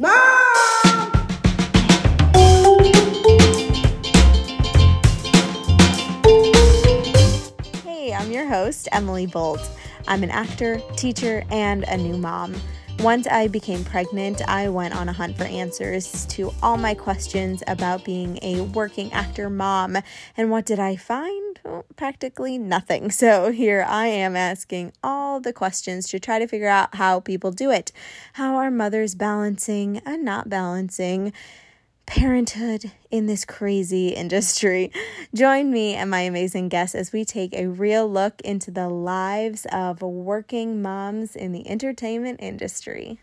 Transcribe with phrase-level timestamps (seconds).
[0.00, 0.12] Mom!
[7.82, 9.68] Hey, I'm your host, Emily Bolt.
[10.06, 12.54] I'm an actor, teacher, and a new mom.
[13.00, 17.64] Once I became pregnant, I went on a hunt for answers to all my questions
[17.66, 19.98] about being a working actor mom.
[20.36, 21.47] And what did I find?
[21.96, 23.10] Practically nothing.
[23.18, 27.50] So here I am asking all the questions to try to figure out how people
[27.50, 27.90] do it.
[28.34, 31.32] How are mothers balancing and not balancing?
[32.08, 34.90] parenthood in this crazy industry.
[35.34, 39.66] Join me and my amazing guests as we take a real look into the lives
[39.70, 43.20] of working moms in the entertainment industry.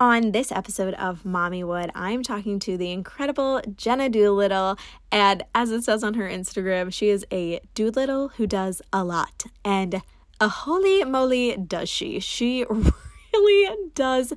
[0.00, 4.78] On this episode of Mommy Wood, I'm talking to the incredible Jenna Doolittle.
[5.12, 9.44] And as it says on her Instagram, she is a Doolittle who does a lot.
[9.62, 10.00] And
[10.40, 12.18] a holy moly, does she!
[12.18, 12.64] She
[13.34, 14.32] really does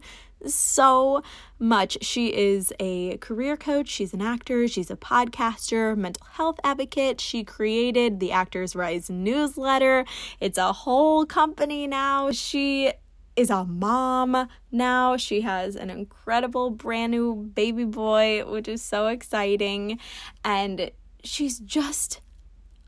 [0.46, 1.24] so
[1.60, 1.98] much.
[2.02, 7.22] She is a career coach, she's an actor, she's a podcaster, mental health advocate.
[7.22, 10.04] She created the Actors Rise newsletter.
[10.42, 12.32] It's a whole company now.
[12.32, 12.92] She
[13.36, 15.18] is a mom now.
[15.18, 20.00] She has an incredible brand new baby boy, which is so exciting.
[20.44, 20.92] And
[21.24, 22.22] she's just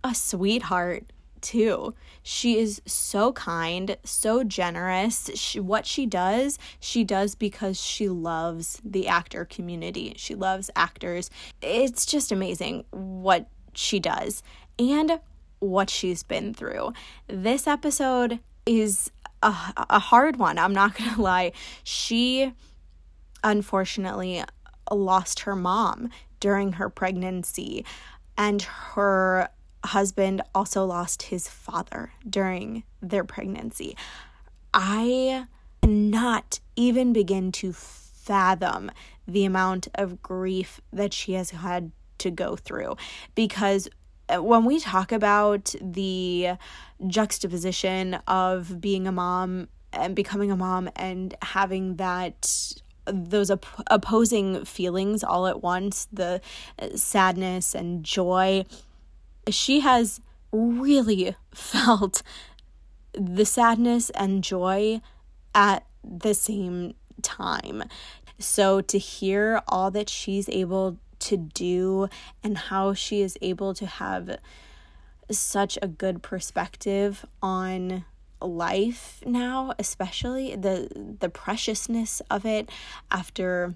[0.04, 1.06] a sweetheart
[1.42, 1.94] too.
[2.24, 5.30] She is so kind, so generous.
[5.36, 10.14] She, what she does, she does because she loves the actor community.
[10.18, 11.30] She loves actors.
[11.62, 14.42] It's just amazing what she does
[14.80, 15.20] and
[15.60, 16.94] what she's been through.
[17.28, 19.56] This episode is a,
[19.90, 20.58] a hard one.
[20.58, 21.52] I'm not going to lie.
[21.84, 22.54] She
[23.44, 24.44] unfortunately
[24.92, 27.86] lost her mom during her pregnancy
[28.38, 29.50] and her
[29.84, 33.96] husband also lost his father during their pregnancy.
[34.74, 35.46] I
[35.82, 38.92] cannot even begin to fathom
[39.28, 42.98] the amount of grief that she has had to go through
[43.36, 43.88] because
[44.30, 46.52] when we talk about the
[47.08, 52.74] juxtaposition of being a mom and becoming a mom and having that
[53.06, 56.42] those op- opposing feelings all at once the
[56.80, 58.66] uh, sadness and joy
[59.50, 60.22] she has
[60.52, 62.24] really felt
[63.14, 65.02] the sadness and joy
[65.54, 67.84] at the same time.
[68.40, 72.08] So to hear all that she's able to do
[72.44, 74.38] and how she is able to have
[75.32, 78.06] such a good perspective on
[78.42, 82.70] life now especially the the preciousness of it
[83.10, 83.74] after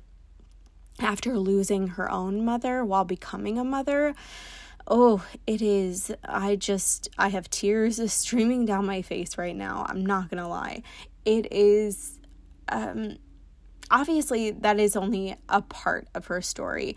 [0.99, 4.13] after losing her own mother while becoming a mother
[4.89, 6.11] oh, it is.
[6.23, 9.85] I just, I have tears streaming down my face right now.
[9.87, 10.83] I'm not gonna lie.
[11.25, 12.19] It is,
[12.69, 13.17] um,
[13.91, 16.95] obviously, that is only a part of her story.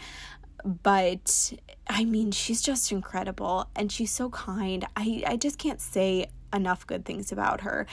[0.65, 1.53] But
[1.89, 4.87] I mean, she's just incredible and she's so kind.
[4.97, 7.87] I, I just can't say enough good things about her.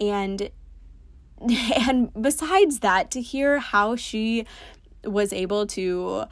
[0.00, 0.50] And
[1.86, 4.46] and besides that, to hear how she
[5.04, 6.24] was able to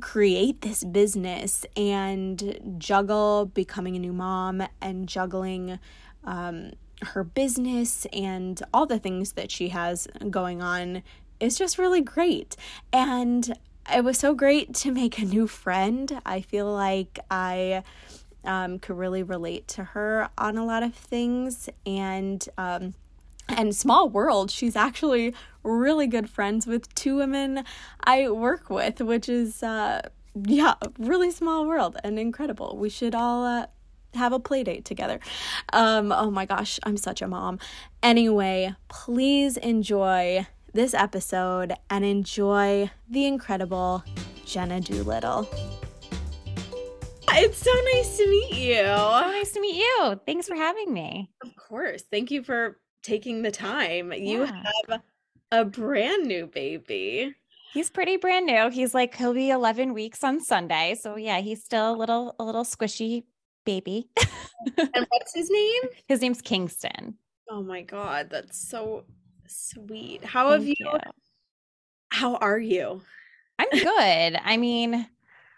[0.00, 5.78] create this business and juggle becoming a new mom and juggling
[6.24, 11.02] um, her business and all the things that she has going on
[11.40, 12.56] is just really great.
[12.92, 13.58] And
[13.92, 16.20] it was so great to make a new friend.
[16.24, 17.82] I feel like I
[18.44, 21.68] um, could really relate to her on a lot of things.
[21.86, 22.94] And um,
[23.48, 27.64] and small world she's actually really good friends with two women
[28.04, 30.00] i work with which is uh
[30.46, 33.66] yeah really small world and incredible we should all uh,
[34.14, 35.20] have a play date together
[35.72, 37.58] um oh my gosh i'm such a mom
[38.02, 44.04] anyway please enjoy this episode and enjoy the incredible
[44.44, 45.48] jenna doolittle
[47.36, 48.76] it's so nice to meet you.
[48.76, 50.20] So nice to meet you.
[50.24, 51.30] Thanks for having me.
[51.42, 52.02] Of course.
[52.02, 54.12] Thank you for taking the time.
[54.12, 55.00] You have
[55.50, 57.34] a brand new baby.
[57.72, 58.70] He's pretty brand new.
[58.70, 60.94] He's like he'll be 11 weeks on Sunday.
[61.00, 63.24] So yeah, he's still a little a little squishy
[63.64, 64.08] baby.
[64.78, 65.82] and what's his name?
[66.06, 67.14] His name's Kingston.
[67.50, 69.04] Oh my god, that's so
[69.54, 70.24] sweet.
[70.24, 70.98] How Thank have you, you
[72.10, 73.02] How are you?
[73.58, 74.40] I'm good.
[74.42, 75.06] I mean,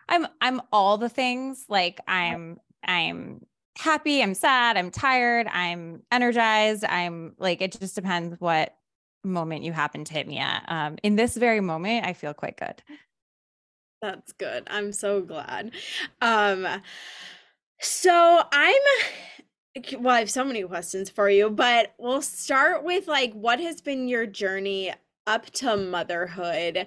[0.09, 1.65] I'm I'm all the things.
[1.69, 3.47] Like I'm I'm
[3.79, 6.85] happy, I'm sad, I'm tired, I'm energized.
[6.85, 8.77] I'm like, it just depends what
[9.25, 10.65] moment you happen to hit me at.
[10.69, 12.83] Um, in this very moment, I feel quite good.
[14.03, 14.65] That's good.
[14.69, 15.73] I'm so glad.
[16.21, 16.67] Um,
[17.81, 18.83] so I'm
[19.99, 23.81] well, I have so many questions for you, but we'll start with like what has
[23.81, 24.93] been your journey
[25.27, 26.87] up to motherhood,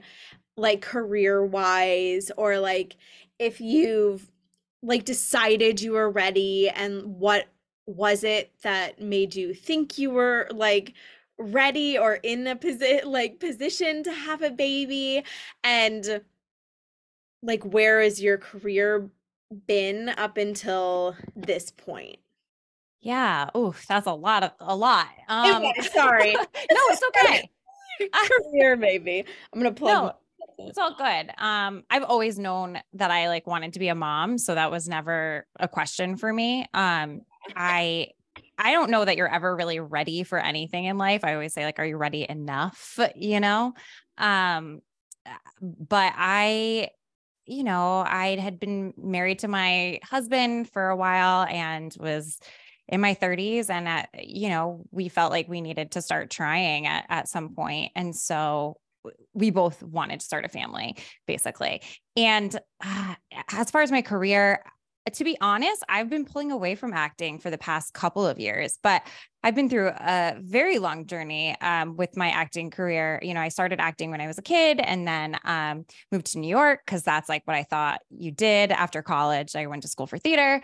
[0.57, 2.95] like career wise, or like
[3.37, 4.31] if you've
[4.81, 7.47] like decided you were ready and what
[7.85, 10.93] was it that made you think you were like
[11.37, 15.23] ready or in a position like position to have a baby?
[15.63, 16.21] And
[17.43, 19.09] like where is your career
[19.67, 22.19] been up until this point
[23.01, 25.63] yeah oh that's a lot of a lot um
[25.93, 27.49] sorry no it's okay
[28.51, 29.23] career maybe
[29.53, 30.13] i'm gonna plug no,
[30.67, 31.31] it's all good.
[31.37, 34.89] Um, I've always known that I like wanted to be a mom, so that was
[34.89, 36.65] never a question for me.
[36.73, 37.21] Um,
[37.55, 38.09] I
[38.57, 41.23] I don't know that you're ever really ready for anything in life.
[41.23, 42.99] I always say like, are you ready enough?
[43.15, 43.73] You know,
[44.17, 44.81] um,
[45.61, 46.89] but I,
[47.45, 52.39] you know, I had been married to my husband for a while and was
[52.89, 56.87] in my 30s and at you know we felt like we needed to start trying
[56.87, 58.77] at, at some point and so
[59.33, 61.81] we both wanted to start a family basically.
[62.17, 63.15] And uh,
[63.51, 64.63] as far as my career
[65.13, 68.77] to be honest i've been pulling away from acting for the past couple of years
[68.83, 69.01] but
[69.43, 73.19] i've been through a very long journey um, with my acting career.
[73.23, 76.39] You know i started acting when i was a kid and then um, moved to
[76.39, 79.55] new york because that's like what i thought you did after college.
[79.55, 80.61] I went to school for theater.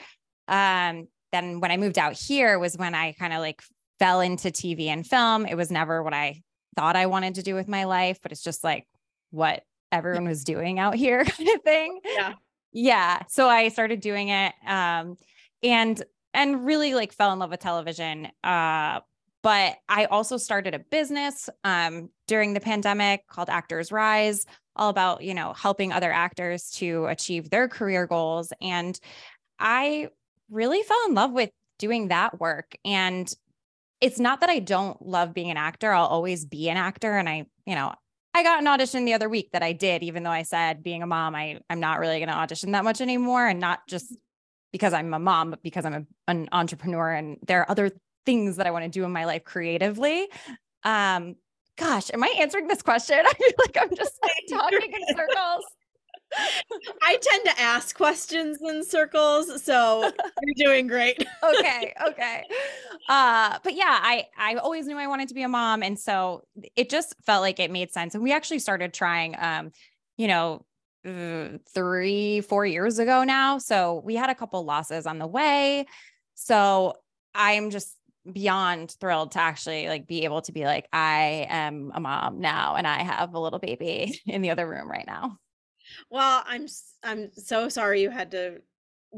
[0.48, 3.62] Um, then when i moved out here was when i kind of like
[4.00, 6.42] fell into tv and film it was never what i
[6.76, 8.86] thought I wanted to do with my life, but it's just like
[9.32, 12.00] what everyone was doing out here kind of thing.
[12.06, 12.34] Yeah.
[12.72, 13.22] Yeah.
[13.30, 15.16] So I started doing it um
[15.64, 16.02] and
[16.34, 18.28] and really like fell in love with television.
[18.44, 19.00] Uh
[19.42, 24.46] but I also started a business um during the pandemic called Actors Rise,
[24.76, 29.00] all about, you know, helping other actors to achieve their career goals and
[29.58, 30.10] I
[30.50, 33.34] really fell in love with doing that work and
[34.02, 35.92] it's not that I don't love being an actor.
[35.92, 37.18] I'll always be an actor.
[37.18, 37.94] And I, you know,
[38.34, 41.02] I got an audition the other week that I did, even though I said being
[41.02, 43.48] a mom, I, I'm not really going to audition that much anymore.
[43.48, 44.16] And not just
[44.72, 47.92] because I'm a mom, but because I'm a, an entrepreneur and there are other
[48.26, 50.28] things that I want to do in my life creatively.
[50.84, 51.36] Um,
[51.78, 53.20] gosh, am I answering this question?
[53.26, 55.64] I feel like I'm just like, talking in circles.
[57.02, 60.12] I tend to ask questions in circles, so
[60.42, 61.26] you're doing great.
[61.44, 62.44] okay, okay.
[63.10, 66.44] Uh, but yeah, I I always knew I wanted to be a mom, and so
[66.76, 68.16] it just felt like it made sense.
[68.16, 69.72] And we actually started trying, um,
[70.18, 70.66] you know,
[71.06, 73.58] uh, three four years ago now.
[73.60, 75.86] So we had a couple losses on the way.
[76.36, 76.96] So
[77.34, 77.96] I'm just
[78.32, 82.76] beyond thrilled to actually like be able to be like I am a mom now,
[82.76, 85.38] and I have a little baby in the other room right now.
[86.10, 86.68] Well, I'm
[87.04, 88.62] I'm so sorry you had to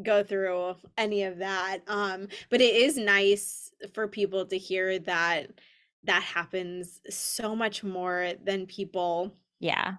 [0.04, 1.80] go through any of that.
[1.88, 5.52] Um, but it is nice for people to hear that
[6.04, 9.96] that happens so much more than people yeah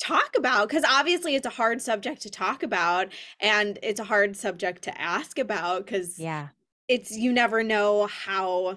[0.00, 3.08] talk about because obviously it's a hard subject to talk about
[3.40, 6.48] and it's a hard subject to ask about because yeah
[6.88, 8.76] it's you never know how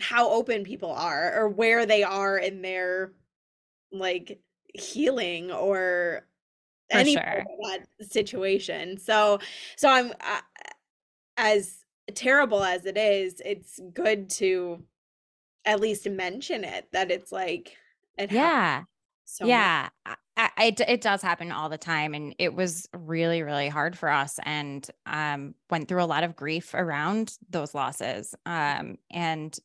[0.00, 3.12] how open people are or where they are in their
[3.92, 4.40] like
[4.74, 6.26] healing or
[6.94, 7.44] for any sure.
[8.00, 8.98] situation.
[8.98, 9.38] So,
[9.76, 10.40] so I'm uh,
[11.36, 14.82] as terrible as it is, it's good to
[15.64, 17.76] at least mention it that it's like
[18.18, 18.84] it yeah.
[19.26, 23.42] So yeah, I, I, it, it does happen all the time, and it was really,
[23.42, 28.34] really hard for us, and um, went through a lot of grief around those losses.
[28.44, 29.56] Um, and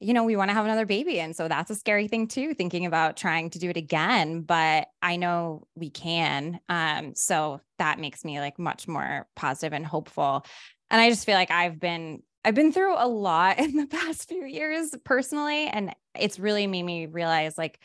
[0.00, 1.20] you know, we want to have another baby.
[1.20, 4.40] And so that's a scary thing too, thinking about trying to do it again.
[4.40, 6.58] But I know we can.
[6.70, 10.46] Um, so that makes me like much more positive and hopeful.
[10.90, 14.26] And I just feel like I've been I've been through a lot in the past
[14.26, 15.66] few years personally.
[15.66, 17.78] And it's really made me realize like,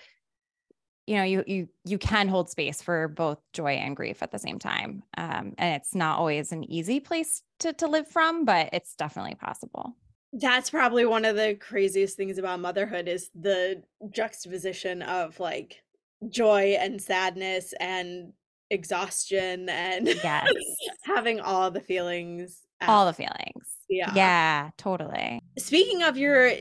[1.06, 4.40] you know, you you you can hold space for both joy and grief at the
[4.40, 5.04] same time.
[5.18, 9.36] Um, and it's not always an easy place to to live from, but it's definitely
[9.36, 9.98] possible.
[10.38, 15.82] That's probably one of the craziest things about motherhood is the juxtaposition of like
[16.30, 18.34] joy and sadness and
[18.70, 20.48] exhaustion and yes.
[21.04, 22.62] having all the feelings.
[22.82, 23.78] All the feelings.
[23.90, 24.12] Yeah.
[24.14, 25.40] Yeah, totally.
[25.58, 26.52] Speaking of your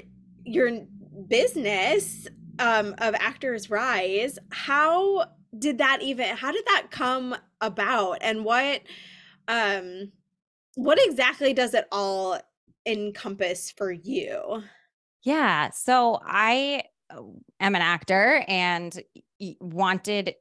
[0.44, 0.70] your
[1.28, 2.28] business
[2.58, 5.26] um of Actors Rise, how
[5.58, 8.82] did that even how did that come about and what
[9.48, 10.12] um
[10.76, 12.38] what exactly does it all
[12.86, 14.62] encompass for you?
[15.22, 15.70] Yeah.
[15.70, 17.22] So I uh,
[17.60, 19.02] am an actor and
[19.60, 20.34] wanted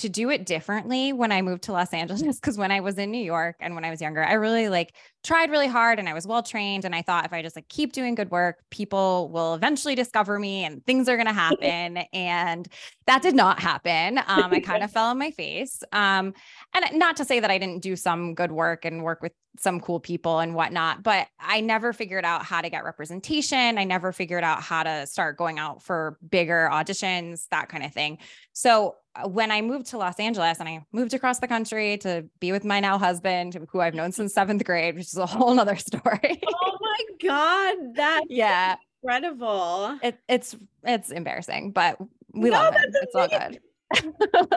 [0.00, 3.10] to do it differently when I moved to Los Angeles because when I was in
[3.10, 6.14] New York and when I was younger, I really like tried really hard and I
[6.14, 9.28] was well trained and I thought if I just like keep doing good work, people
[9.28, 12.66] will eventually discover me and things are going to happen and
[13.06, 14.18] that did not happen.
[14.26, 15.82] Um, I kind of fell on my face.
[15.92, 16.32] Um,
[16.74, 19.80] and not to say that I didn't do some good work and work with some
[19.80, 23.76] cool people and whatnot, but I never figured out how to get representation.
[23.76, 27.92] I never figured out how to start going out for bigger auditions, that kind of
[27.92, 28.18] thing.
[28.54, 28.94] So
[29.26, 32.64] when I moved to Los Angeles and I moved across the country to be with
[32.64, 36.40] my now husband, who I've known since seventh grade, which is a whole nother story.
[36.46, 37.76] oh my God.
[37.96, 38.76] That yeah.
[39.02, 39.98] Incredible.
[40.02, 41.98] It, it's it's embarrassing, but
[42.32, 42.84] we no, love him.
[42.94, 43.60] It's all good.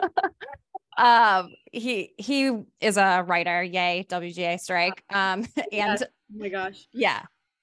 [0.96, 6.02] um he he is a writer yay wga strike um and yes.
[6.04, 6.06] oh
[6.38, 7.22] my gosh yeah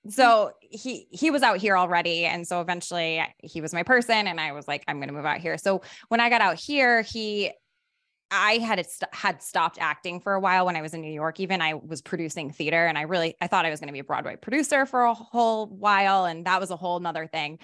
[0.10, 4.40] so he he was out here already and so eventually he was my person and
[4.40, 5.58] i was like i'm going to move out here.
[5.58, 7.52] So when i got out here he
[8.32, 11.40] i had st- had stopped acting for a while when i was in new york.
[11.40, 14.00] Even i was producing theater and i really i thought i was going to be
[14.00, 17.60] a broadway producer for a whole while and that was a whole nother thing.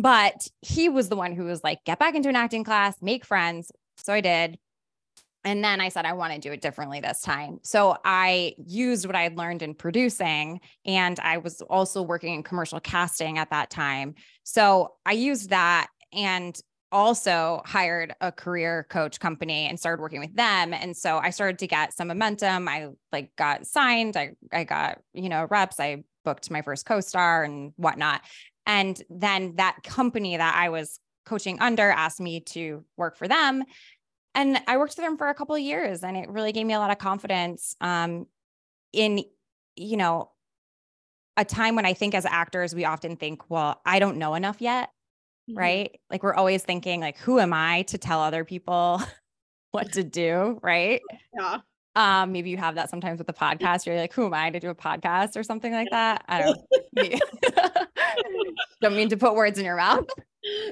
[0.00, 3.24] But he was the one who was like get back into an acting class make
[3.24, 3.72] friends.
[3.96, 4.58] So i did
[5.48, 7.58] and then I said, I want to do it differently this time.
[7.62, 12.42] So I used what I had learned in producing, and I was also working in
[12.42, 14.14] commercial casting at that time.
[14.42, 16.60] So I used that and
[16.92, 20.74] also hired a career coach company and started working with them.
[20.74, 22.68] And so I started to get some momentum.
[22.68, 27.44] I like got signed, I, I got, you know, reps, I booked my first co-star
[27.44, 28.20] and whatnot.
[28.66, 33.64] And then that company that I was coaching under asked me to work for them
[34.38, 36.72] and I worked with them for a couple of years and it really gave me
[36.72, 38.28] a lot of confidence um,
[38.92, 39.24] in,
[39.74, 40.30] you know,
[41.36, 44.60] a time when I think as actors, we often think, well, I don't know enough
[44.60, 44.90] yet.
[45.50, 45.58] Mm-hmm.
[45.58, 46.00] Right.
[46.08, 49.02] Like we're always thinking, like, who am I to tell other people
[49.72, 50.60] what to do?
[50.62, 51.02] Right.
[51.36, 51.58] Yeah.
[51.96, 53.86] Um, maybe you have that sometimes with the podcast.
[53.86, 56.24] You're like, who am I to do a podcast or something like that?
[56.28, 56.60] I don't
[58.80, 60.06] don't mean to put words in your mouth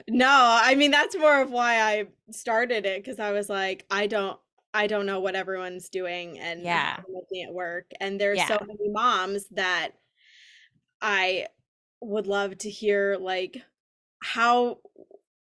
[0.09, 4.07] no, I mean that's more of why I started it because I was like, I
[4.07, 4.39] don't
[4.75, 7.91] I don't know what everyone's doing and yeah, making it work.
[8.01, 8.49] And there's yeah.
[8.49, 9.93] so many moms that
[11.01, 11.47] I
[12.01, 13.63] would love to hear like
[14.23, 14.79] how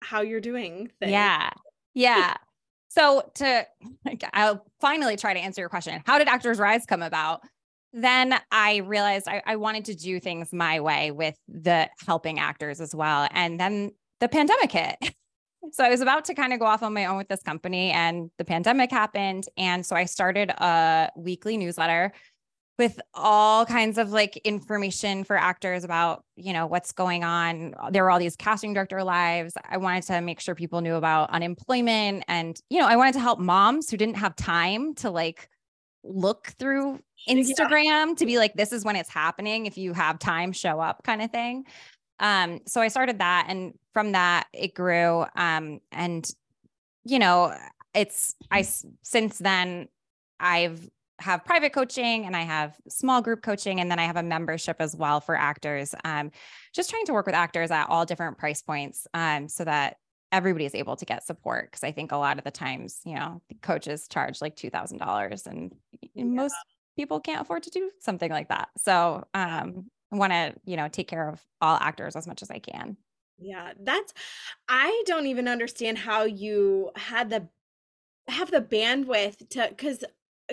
[0.02, 1.12] how you're doing things.
[1.12, 1.50] Yeah.
[1.94, 2.34] Yeah.
[2.88, 3.66] so to
[4.04, 6.02] like, I'll finally try to answer your question.
[6.04, 7.40] How did Actors Rise come about?
[7.94, 12.80] Then I realized I, I wanted to do things my way with the helping actors
[12.80, 13.28] as well.
[13.32, 15.14] And then the pandemic hit.
[15.72, 17.90] so I was about to kind of go off on my own with this company
[17.90, 19.46] and the pandemic happened.
[19.58, 22.12] And so I started a weekly newsletter
[22.78, 27.74] with all kinds of like information for actors about, you know, what's going on.
[27.90, 29.54] There were all these casting director lives.
[29.68, 33.20] I wanted to make sure people knew about unemployment and, you know, I wanted to
[33.20, 35.48] help moms who didn't have time to like
[36.04, 38.14] look through Instagram yeah.
[38.16, 39.66] to be like, this is when it's happening.
[39.66, 41.64] If you have time, show up kind of thing.
[42.22, 45.26] Um, so I started that and from that it grew.
[45.36, 46.28] Um, and
[47.04, 47.54] you know,
[47.94, 48.62] it's I
[49.02, 49.88] since then
[50.40, 50.88] I've
[51.18, 54.76] have private coaching and I have small group coaching and then I have a membership
[54.80, 55.94] as well for actors.
[56.04, 56.30] Um,
[56.74, 59.96] just trying to work with actors at all different price points um, so that
[60.32, 61.70] everybody is able to get support.
[61.70, 65.72] Cause I think a lot of the times, you know, coaches charge like $2,000 and
[66.14, 66.24] yeah.
[66.24, 66.56] most
[66.96, 68.68] people can't afford to do something like that.
[68.78, 72.58] So um, want to, you know, take care of all actors as much as I
[72.58, 72.96] can.
[73.38, 74.12] Yeah, that's
[74.68, 77.48] I don't even understand how you had the
[78.28, 80.04] have the bandwidth to cuz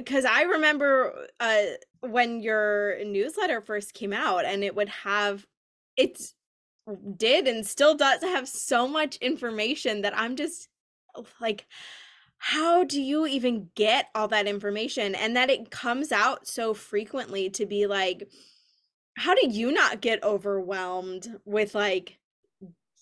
[0.05, 1.63] cuz I remember uh
[2.01, 5.47] when your newsletter first came out and it would have
[5.97, 6.33] it
[7.17, 10.69] did and still does have so much information that I'm just
[11.41, 11.67] like
[12.37, 17.49] how do you even get all that information and that it comes out so frequently
[17.51, 18.29] to be like
[19.19, 22.17] how do you not get overwhelmed with like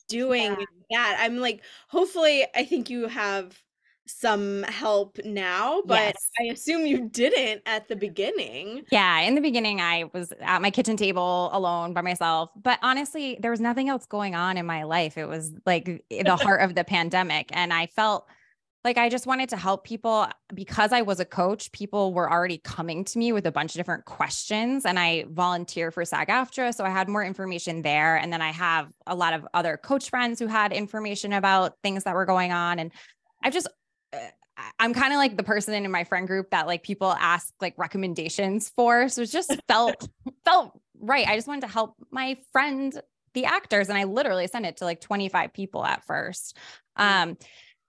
[0.09, 0.55] doing
[0.89, 1.03] yeah.
[1.03, 1.17] that?
[1.21, 3.62] I'm like, hopefully, I think you have
[4.07, 6.29] some help now, but yes.
[6.39, 8.83] I assume you didn't at the beginning.
[8.91, 12.50] Yeah, in the beginning, I was at my kitchen table alone by myself.
[12.55, 15.17] But honestly, there was nothing else going on in my life.
[15.17, 17.50] It was like the heart of the pandemic.
[17.51, 18.27] And I felt
[18.84, 21.72] like I just wanted to help people because I was a coach.
[21.72, 25.91] People were already coming to me with a bunch of different questions, and I volunteer
[25.91, 28.15] for SAG AFTRA, so I had more information there.
[28.15, 32.03] And then I have a lot of other coach friends who had information about things
[32.03, 32.91] that were going on, and
[33.43, 33.67] I've just
[34.13, 34.19] uh,
[34.79, 37.75] I'm kind of like the person in my friend group that like people ask like
[37.77, 39.10] recommendations for.
[39.10, 40.07] So it just felt
[40.46, 41.27] felt right.
[41.27, 42.93] I just wanted to help my friend,
[43.34, 46.57] the actors, and I literally sent it to like 25 people at first.
[46.98, 47.24] Mm.
[47.24, 47.38] Um,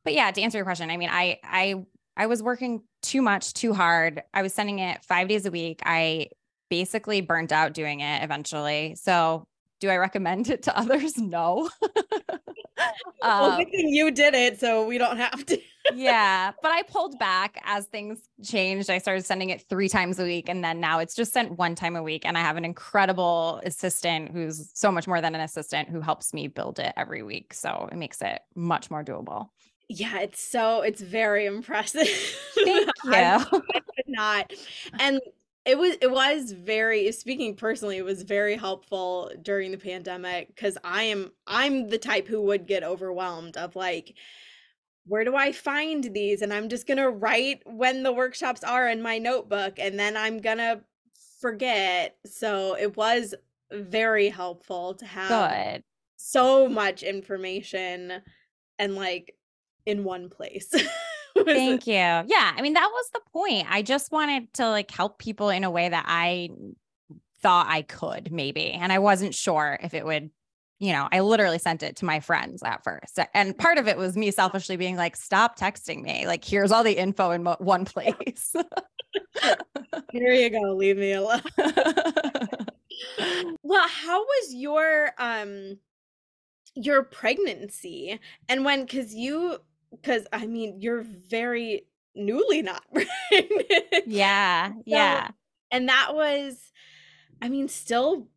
[0.08, 1.84] but yeah, to answer your question, I mean, I I
[2.16, 4.22] I was working too much, too hard.
[4.32, 5.82] I was sending it five days a week.
[5.84, 6.28] I
[6.70, 8.94] basically burnt out doing it eventually.
[8.94, 9.46] So
[9.80, 11.18] do I recommend it to others?
[11.18, 11.68] No.
[13.22, 15.60] well, um, you did it, so we don't have to.
[15.92, 18.88] yeah, but I pulled back as things changed.
[18.88, 21.74] I started sending it three times a week, and then now it's just sent one
[21.74, 22.24] time a week.
[22.24, 26.32] And I have an incredible assistant who's so much more than an assistant who helps
[26.32, 27.52] me build it every week.
[27.52, 29.50] So it makes it much more doable.
[29.88, 32.06] Yeah, it's so it's very impressive.
[32.54, 33.12] Thank you.
[33.12, 34.52] I could not,
[34.98, 35.20] and
[35.68, 40.78] it was it was very speaking personally it was very helpful during the pandemic because
[40.82, 44.14] i am i'm the type who would get overwhelmed of like
[45.06, 49.02] where do i find these and i'm just gonna write when the workshops are in
[49.02, 50.80] my notebook and then i'm gonna
[51.38, 53.34] forget so it was
[53.70, 55.28] very helpful to have
[55.74, 55.82] Good.
[56.16, 58.22] so much information
[58.78, 59.34] and like
[59.88, 60.72] in one place
[61.44, 61.94] Thank you.
[61.94, 62.52] Yeah.
[62.56, 63.66] I mean, that was the point.
[63.70, 66.50] I just wanted to like help people in a way that I
[67.42, 68.72] thought I could maybe.
[68.72, 70.30] And I wasn't sure if it would,
[70.80, 73.18] you know, I literally sent it to my friends at first.
[73.34, 76.26] And part of it was me selfishly being like, stop texting me.
[76.26, 78.54] Like, here's all the info in mo- one place.
[80.12, 80.74] Here you go.
[80.74, 81.42] Leave me alone.
[83.62, 85.78] well, how was your, um,
[86.74, 89.58] your pregnancy and when because you
[89.90, 94.06] because I mean, you're very newly not pregnant.
[94.06, 94.72] Yeah.
[94.72, 95.28] So, yeah.
[95.70, 96.72] And that was,
[97.40, 98.28] I mean, still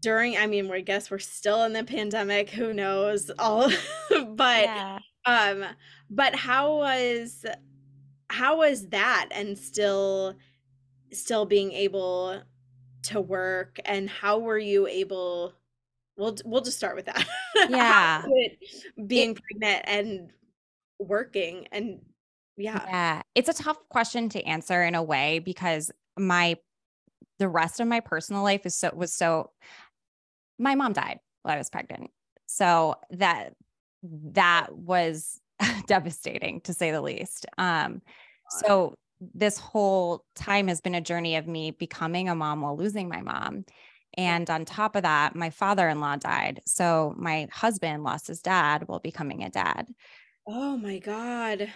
[0.00, 2.50] during, I mean, we guess we're still in the pandemic.
[2.50, 3.30] Who knows?
[3.38, 3.70] All,
[4.10, 4.98] but, yeah.
[5.26, 5.64] um,
[6.08, 7.44] but how was,
[8.28, 10.34] how was that and still,
[11.12, 12.42] still being able
[13.02, 15.54] to work and how were you able
[16.16, 17.26] we'll we'll just start with that
[17.70, 18.22] yeah
[19.06, 20.30] being it, pregnant and
[21.00, 22.00] working and
[22.56, 22.84] yeah.
[22.86, 23.22] Yeah.
[23.34, 26.56] It's a tough question to answer in a way because my
[27.38, 29.50] the rest of my personal life is so was so
[30.58, 32.10] my mom died while I was pregnant.
[32.46, 33.54] So that
[34.02, 35.40] that was
[35.86, 37.46] devastating to say the least.
[37.56, 38.02] Um
[38.50, 43.08] so this whole time has been a journey of me becoming a mom while losing
[43.08, 43.64] my mom.
[44.16, 46.60] And on top of that, my father in law died.
[46.66, 49.86] So my husband lost his dad while becoming a dad.
[50.52, 51.72] Oh my God.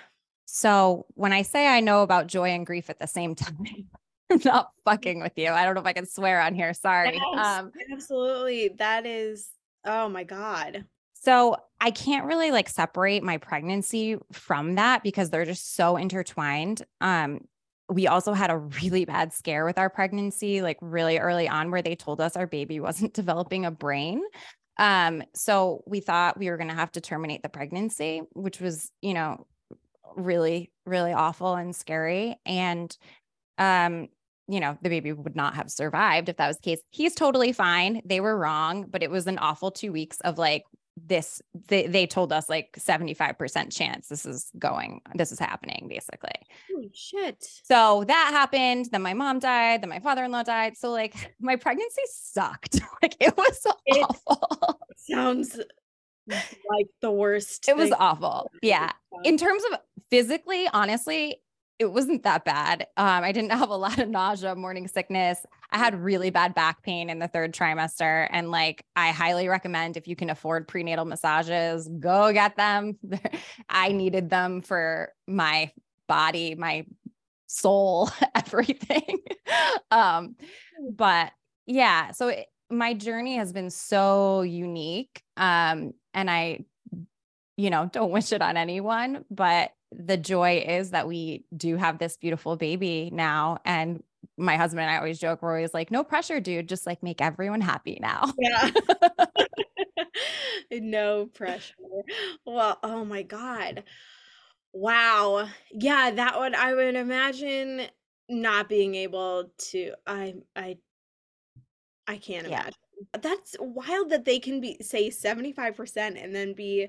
[0.47, 3.87] So when I say I know about joy and grief at the same time,
[4.31, 5.51] I'm not fucking with you.
[5.51, 6.75] I don't know if I can swear on here.
[6.75, 7.15] Sorry.
[7.15, 8.71] Yes, um, absolutely.
[8.79, 9.49] That is,
[9.85, 10.85] oh my God.
[11.15, 16.83] So I can't really like separate my pregnancy from that because they're just so intertwined.
[17.01, 17.47] Um,
[17.89, 21.83] we also had a really bad scare with our pregnancy, like really early on, where
[21.83, 24.23] they told us our baby wasn't developing a brain.
[24.79, 28.91] Um, so we thought we were going to have to terminate the pregnancy, which was,
[29.03, 29.47] you know,
[30.17, 32.37] really, really awful and scary.
[32.45, 32.97] And,
[33.59, 34.09] um,
[34.49, 36.81] you know, the baby would not have survived if that was the case.
[36.91, 38.03] He's totally fine.
[38.05, 40.65] They were wrong, but it was an awful two weeks of like
[40.97, 46.31] this they, they told us like 75% chance this is going this is happening basically.
[46.73, 47.45] Holy shit.
[47.65, 50.77] So that happened then my mom died then my father-in-law died.
[50.77, 52.81] So like my pregnancy sucked.
[53.03, 54.81] Like it was it awful.
[54.97, 55.59] sounds
[56.29, 58.51] like the worst it was awful.
[58.63, 58.91] Yeah.
[59.25, 59.79] in terms of
[60.11, 61.43] physically honestly
[61.79, 62.87] it wasn't that bad.
[62.97, 65.45] Um, I didn't have a lot of nausea, morning sickness.
[65.71, 68.29] I had really bad back pain in the third trimester.
[68.31, 72.99] And like, I highly recommend if you can afford prenatal massages, go get them.
[73.69, 75.73] I needed them for my
[76.07, 76.87] body, my
[77.47, 79.21] soul, everything.
[79.91, 80.37] um,
[80.93, 81.33] but
[81.67, 85.23] yeah, so it, my journey has been so unique.
[85.37, 86.65] Um, and I,
[87.57, 91.99] you know, don't wish it on anyone, but the joy is that we do have
[91.99, 93.59] this beautiful baby now.
[93.65, 94.03] And
[94.37, 97.21] my husband and I always joke, we're always like, no pressure, dude, just like make
[97.21, 98.33] everyone happy now.
[98.39, 98.71] Yeah.
[100.73, 101.75] no pressure.
[102.45, 103.85] Well, oh my God.
[104.73, 105.49] Wow.
[105.71, 107.83] Yeah, that would I would imagine
[108.29, 110.79] not being able to I I
[112.07, 112.63] I can't yeah.
[112.63, 112.75] imagine.
[113.21, 116.89] That's wild that they can be say 75% and then be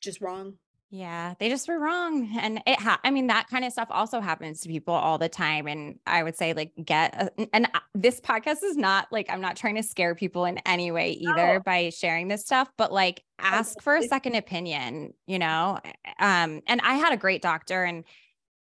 [0.00, 0.54] just wrong.
[0.90, 2.34] Yeah, they just were wrong.
[2.40, 5.28] And it ha- I mean that kind of stuff also happens to people all the
[5.28, 9.42] time and I would say like get a, and this podcast is not like I'm
[9.42, 11.60] not trying to scare people in any way either no.
[11.60, 15.78] by sharing this stuff, but like ask for a second opinion, you know?
[16.18, 18.04] Um and I had a great doctor and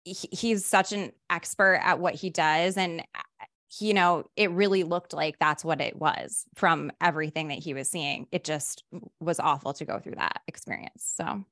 [0.03, 3.45] he, he's such an expert at what he does and uh,
[3.79, 7.89] you know, it really looked like that's what it was from everything that he was
[7.89, 8.25] seeing.
[8.31, 8.83] It just
[9.19, 11.13] was awful to go through that experience.
[11.15, 11.43] So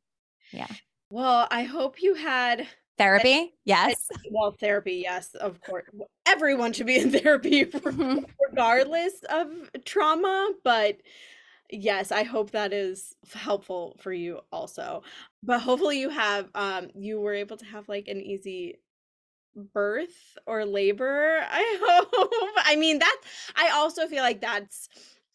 [0.53, 0.67] yeah.
[1.09, 3.53] Well, I hope you had therapy.
[3.65, 4.07] Yes.
[4.31, 5.85] Well, therapy, yes, of course.
[6.25, 7.65] Everyone should be in therapy
[8.49, 9.47] regardless of
[9.85, 10.97] trauma, but
[11.69, 15.03] yes, I hope that is helpful for you also.
[15.43, 18.79] But hopefully you have um you were able to have like an easy
[19.55, 21.39] birth or labor.
[21.47, 22.31] I hope.
[22.65, 23.17] I mean, that
[23.55, 24.89] I also feel like that's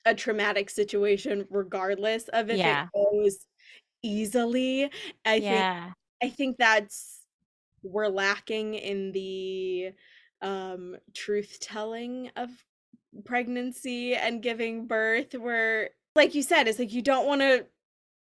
[0.04, 3.46] a traumatic situation regardless of if it goes
[4.08, 4.90] easily.
[5.24, 5.68] I think
[6.22, 7.22] I think that's
[7.82, 9.92] we're lacking in the
[10.42, 12.50] um truth telling of
[13.24, 17.66] pregnancy and giving birth where like you said it's like you don't want to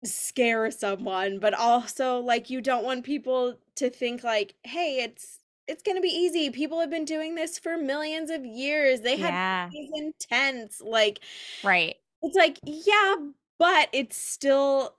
[0.05, 5.83] scare someone but also like you don't want people to think like hey it's it's
[5.83, 9.71] going to be easy people have been doing this for millions of years they Yeah.
[9.71, 9.89] babies
[10.31, 11.19] in like
[11.63, 11.97] Right.
[12.21, 13.15] it's like yeah
[13.57, 14.95] but it's still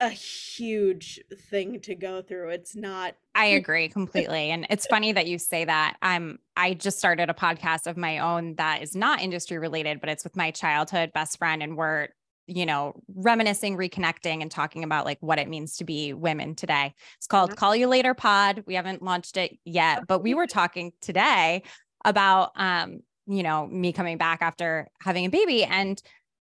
[0.00, 4.50] a huge thing to go through it's not I agree completely.
[4.50, 5.96] And it's funny that you say that.
[6.02, 10.08] I'm I just started a podcast of my own that is not industry related, but
[10.08, 12.08] it's with my childhood best friend and we're,
[12.46, 16.94] you know, reminiscing, reconnecting and talking about like what it means to be women today.
[17.16, 17.56] It's called.
[17.56, 18.64] Call You Later Pod.
[18.66, 21.62] We haven't launched it yet, but we were talking today
[22.04, 26.02] about um, you know, me coming back after having a baby and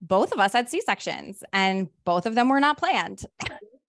[0.08, 3.26] both of us had C-sections and both of them were not planned.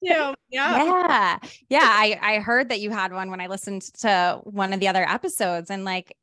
[0.01, 1.39] yeah yeah Yeah.
[1.69, 1.81] Yeah.
[1.83, 5.07] I, I heard that you had one when I listened to one of the other
[5.09, 5.71] episodes.
[5.71, 6.17] And like,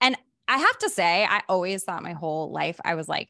[0.00, 0.16] and
[0.48, 3.28] I have to say, I always thought my whole life, I was like,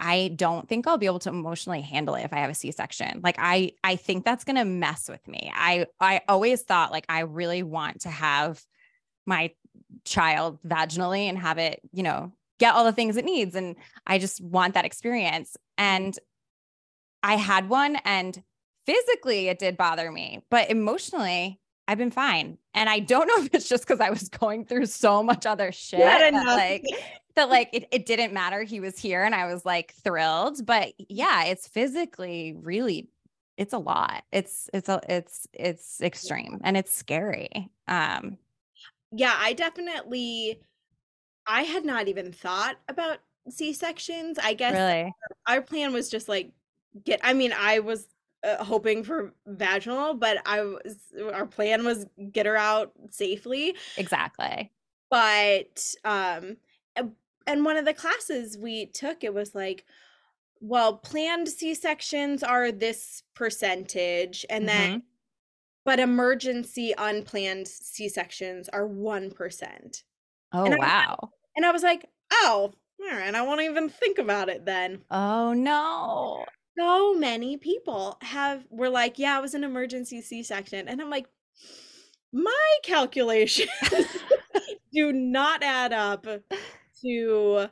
[0.00, 3.20] I don't think I'll be able to emotionally handle it if I have a C-section.
[3.22, 5.52] Like I I think that's going to mess with me.
[5.54, 8.62] I I always thought like I really want to have
[9.26, 9.52] my
[10.04, 14.18] child vaginally and have it, you know, get all the things it needs and I
[14.18, 15.56] just want that experience.
[15.76, 16.18] And
[17.22, 18.42] I had one and
[18.86, 22.58] physically it did bother me, but emotionally I've been fine.
[22.74, 25.72] And I don't know if it's just because I was going through so much other
[25.72, 26.84] shit that like
[27.34, 28.62] that like it, it didn't matter.
[28.62, 30.64] He was here and I was like thrilled.
[30.66, 33.08] But yeah, it's physically really
[33.56, 34.22] it's a lot.
[34.30, 37.70] It's it's a it's it's extreme and it's scary.
[37.86, 38.38] Um
[39.12, 40.60] yeah i definitely
[41.48, 43.18] i had not even thought about
[43.50, 45.12] c-sections i guess really.
[45.48, 46.52] our plan was just like
[47.04, 48.08] get i mean i was
[48.44, 50.98] uh, hoping for vaginal but i was
[51.32, 54.70] our plan was get her out safely Exactly.
[55.10, 56.56] but um
[57.46, 59.84] and one of the classes we took it was like
[60.60, 65.02] well planned c-sections are this percentage and then Mhm.
[65.84, 70.04] but emergency unplanned c-sections are 1%
[70.52, 71.30] Oh and wow.
[71.58, 75.52] And i was like oh all right i won't even think about it then Oh
[75.52, 76.44] no.
[76.78, 81.26] so many people have were like yeah it was an emergency c-section and i'm like
[82.32, 83.68] my calculations
[84.92, 86.26] do not add up
[87.02, 87.66] to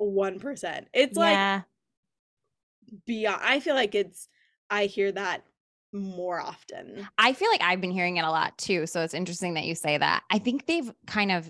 [0.00, 1.62] 1% it's like yeah.
[3.06, 4.28] beyond i feel like it's
[4.68, 5.44] i hear that
[5.92, 8.84] more often I feel like I've been hearing it a lot too.
[8.88, 10.24] So it's interesting that you say that.
[10.28, 11.48] I think they've kind of,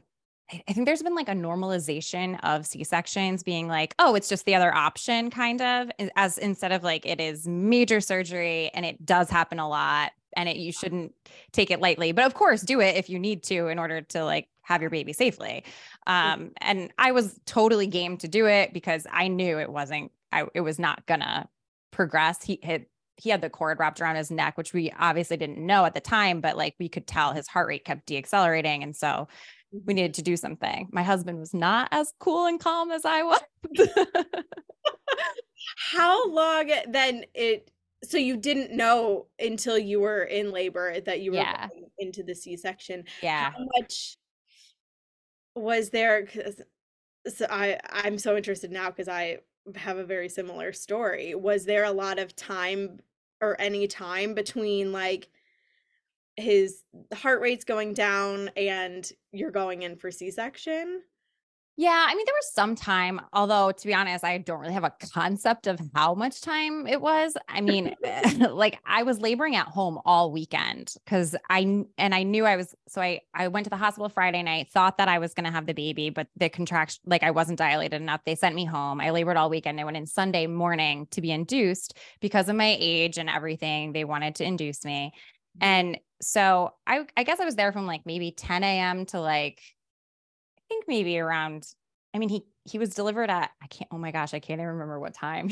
[0.53, 4.45] I think there's been like a normalization of C sections being like, oh, it's just
[4.45, 8.85] the other option, kind of, as- as instead of like it is major surgery and
[8.85, 11.15] it does happen a lot and it, you shouldn't
[11.53, 12.13] take it lightly.
[12.13, 14.91] But of course, do it if you need to in order to like have your
[14.91, 15.65] baby safely.
[16.07, 20.45] Um, and I was totally game to do it because I knew it wasn't, I,
[20.55, 21.49] it was not gonna
[21.91, 22.43] progress.
[22.43, 25.85] He had he had the cord wrapped around his neck, which we obviously didn't know
[25.85, 28.83] at the time, but like we could tell his heart rate kept deaccelerating.
[28.83, 29.29] And so
[29.85, 30.89] we needed to do something.
[30.93, 33.41] My husband was not as cool and calm as I was.
[35.77, 37.71] how long then it
[38.05, 41.69] so you didn't know until you were in labor that you were Yeah.
[41.69, 43.51] going into the c-section yeah.
[43.51, 44.19] how much
[45.57, 46.61] was there 'cause-
[47.29, 49.39] so i i'm so interested now because i
[49.77, 53.01] have a very similar story was there a lot of time
[53.41, 55.31] or any time between like
[56.37, 61.01] his heart rate's going down and you're going in for c-section
[61.77, 64.85] Yeah, I mean, there was some time, although to be honest, I don't really have
[64.85, 67.37] a concept of how much time it was.
[67.49, 72.23] I mean, eh, like I was laboring at home all weekend because I and I
[72.23, 75.19] knew I was so I I went to the hospital Friday night, thought that I
[75.19, 78.21] was gonna have the baby, but the contraction like I wasn't dilated enough.
[78.25, 79.01] They sent me home.
[79.01, 79.81] I labored all weekend.
[79.81, 83.93] I went in Sunday morning to be induced because of my age and everything.
[83.93, 85.13] They wanted to induce me.
[85.61, 89.07] And so I I guess I was there from like maybe 10 a.m.
[89.07, 89.61] to like
[90.59, 91.67] I think maybe around.
[92.15, 93.89] I mean, he he was delivered at I can't.
[93.93, 95.51] Oh my gosh, I can't even remember what time.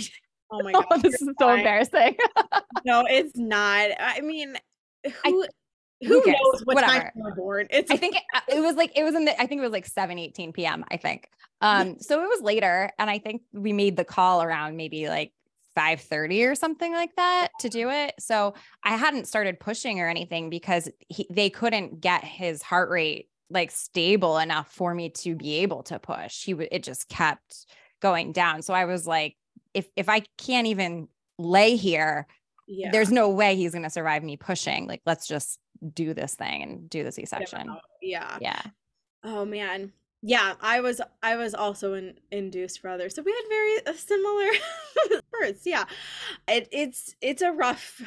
[0.51, 2.17] oh my oh, god this is so embarrassing.
[2.85, 4.57] no it's not i mean
[5.05, 6.93] who I, who, who knows what Whatever.
[6.93, 7.69] time you were born?
[7.71, 9.63] It's I think it, uh, it was like it was in the I think it
[9.63, 10.85] was like 7 18 p.m.
[10.91, 11.29] I think.
[11.61, 15.33] Um so it was later and I think we made the call around maybe like
[15.77, 18.15] 5:30 or something like that to do it.
[18.19, 18.55] So
[18.85, 23.71] I hadn't started pushing or anything because he, they couldn't get his heart rate like
[23.71, 26.45] stable enough for me to be able to push.
[26.45, 27.67] He would it just kept
[28.01, 28.63] going down.
[28.63, 29.37] So I was like
[29.75, 31.09] if if I can't even
[31.39, 32.27] lay here,
[32.67, 32.91] yeah.
[32.91, 34.87] there's no way he's going to survive me pushing.
[34.87, 35.59] Like let's just
[35.95, 37.77] do this thing and do the C-section.
[38.01, 38.39] Yeah.
[38.41, 38.63] Yeah.
[39.25, 39.93] Oh man.
[40.23, 43.15] Yeah, I was I was also in, induced for others.
[43.15, 44.51] So we had very uh, similar
[45.33, 45.67] births.
[45.67, 45.85] Yeah.
[46.49, 48.01] It, it's it's a rough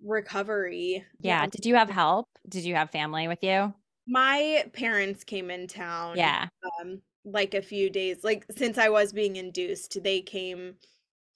[0.00, 1.04] recovery.
[1.20, 1.46] Yeah.
[1.46, 2.28] Did you have help?
[2.48, 3.74] Did you have family with you?
[4.06, 6.16] My parents came in town.
[6.16, 6.48] Yeah.
[6.80, 10.76] Um like a few days like since I was being induced, they came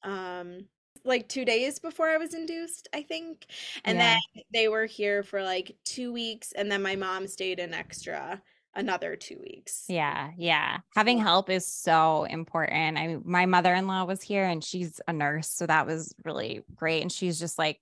[0.04, 0.68] um
[1.04, 3.46] like 2 days before I was induced, I think.
[3.84, 4.02] And Yeah.
[4.02, 4.16] then
[4.54, 8.42] they were here for like 2 weeks and then my mom stayed an extra
[8.74, 9.84] another 2 weeks.
[9.88, 10.30] Yeah.
[10.36, 10.78] Yeah.
[10.94, 12.98] Having help is so important.
[12.98, 15.48] I mean, my mother in law was here and she's a nurse.
[15.48, 17.02] So that was really great.
[17.02, 17.80] And she's just like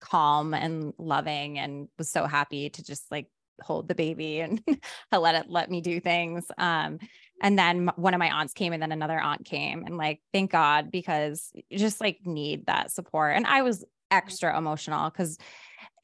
[0.00, 3.26] calm and loving and was so happy to just like
[3.60, 4.62] hold the baby and
[5.12, 6.46] let it let me do things.
[6.56, 6.98] Um,
[7.42, 10.50] and then one of my aunts came and then another aunt came and like, thank
[10.52, 13.34] God, because you just like need that support.
[13.36, 15.38] And I was extra emotional because,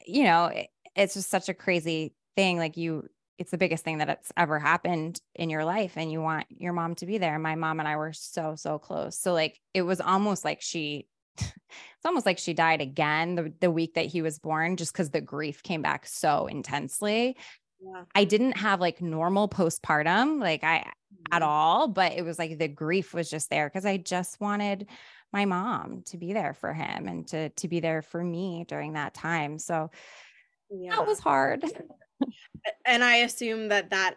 [0.05, 2.57] you know, it- it's just such a crazy thing.
[2.57, 6.21] Like you, it's the biggest thing that it's ever happened in your life and you
[6.21, 7.37] want your mom to be there.
[7.37, 9.17] My mom and I were so, so close.
[9.17, 13.71] So like it was almost like she it's almost like she died again the, the
[13.71, 17.35] week that he was born, just because the grief came back so intensely.
[17.81, 18.03] Yeah.
[18.15, 20.89] I didn't have like normal postpartum, like I
[21.31, 21.45] at Mhm.
[21.47, 24.87] all, but it was like the grief was just there because I just wanted
[25.33, 28.93] my mom to be there for him and to to be there for me during
[28.93, 29.59] that time.
[29.59, 29.91] So
[30.69, 30.95] Yeah.
[30.95, 31.65] that was hard.
[32.85, 34.15] and I assume that that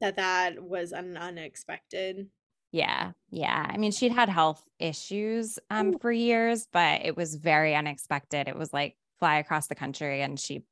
[0.00, 2.28] that that was an unexpected.
[2.70, 3.12] Yeah.
[3.30, 3.66] Yeah.
[3.68, 8.48] I mean, she'd had health issues um for years, but it was very unexpected.
[8.48, 10.64] It was like fly across the country and she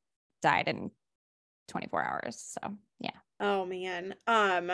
[0.43, 0.91] died in
[1.69, 2.57] 24 hours.
[2.63, 3.11] So, yeah.
[3.39, 4.15] Oh man.
[4.27, 4.71] Um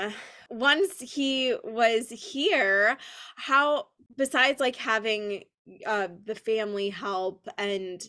[0.51, 2.97] once he was here,
[3.37, 5.45] how besides like having
[5.85, 8.01] uh the family help and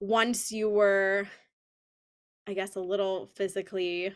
[0.00, 1.28] once you were
[2.46, 4.14] I guess a little physically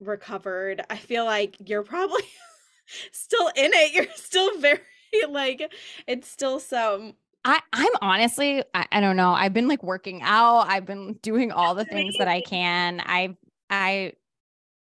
[0.00, 2.22] recovered, I feel like you're probably
[3.12, 3.92] still in it.
[3.92, 4.80] You're still very
[5.28, 5.72] like
[6.06, 7.14] it's still so
[7.46, 9.30] I, I'm honestly, I, I don't know.
[9.30, 10.66] I've been like working out.
[10.68, 13.00] I've been doing all the things that I can.
[13.06, 13.36] I,
[13.70, 14.14] I,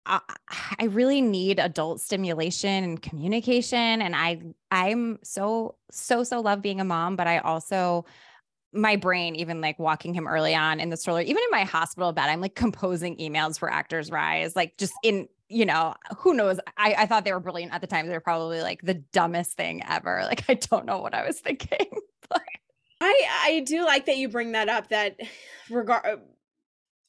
[0.06, 0.22] I,
[0.80, 4.02] I really need adult stimulation and communication.
[4.02, 4.40] And I,
[4.72, 8.06] I'm so, so, so love being a mom, but I also,
[8.74, 12.12] my brain, even like walking him early on in the stroller, even in my hospital
[12.12, 16.60] bed, I'm like composing emails for Actors Rise, like just in, you know, who knows?
[16.78, 18.08] I, I thought they were brilliant at the time.
[18.08, 20.24] They were probably like the dumbest thing ever.
[20.24, 21.88] Like, I don't know what I was thinking.
[23.04, 25.20] I I do like that you bring that up that
[25.70, 26.22] regard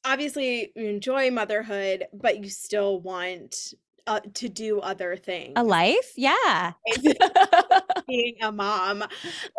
[0.04, 3.74] obviously you enjoy motherhood but you still want
[4.06, 6.12] uh, to do other things A life?
[6.16, 6.72] Yeah.
[8.06, 9.04] being a mom.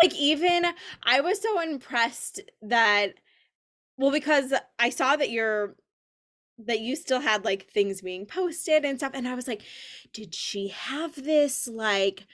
[0.02, 0.66] Like even
[1.04, 3.14] I was so impressed that
[3.98, 5.76] well because I saw that you're
[6.58, 9.64] that you still had like things being posted and stuff and I was like
[10.14, 12.26] did she have this like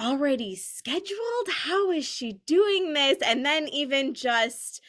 [0.00, 1.48] already scheduled?
[1.50, 3.18] How is she doing this?
[3.24, 4.82] And then even just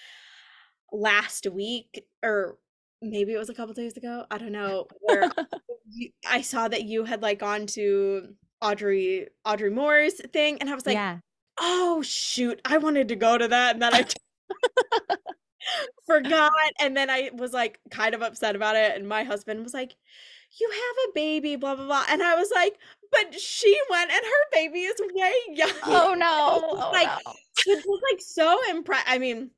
[0.92, 2.58] last week or
[3.02, 5.30] maybe it was a couple days ago i don't know where
[5.90, 8.30] you, i saw that you had like gone to
[8.62, 11.18] audrey audrey moore's thing and i was like yeah.
[11.60, 14.06] oh shoot i wanted to go to that and then i
[16.08, 19.74] forgot and then i was like kind of upset about it and my husband was
[19.74, 19.96] like
[20.60, 22.78] you have a baby blah blah blah and i was like
[23.12, 26.78] but she went and her baby is way young Oh no.
[26.82, 27.34] Oh, like- no.
[27.66, 29.52] it was like so impressed i mean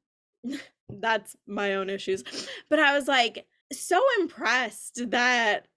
[0.89, 2.23] that's my own issues
[2.69, 5.67] but i was like so impressed that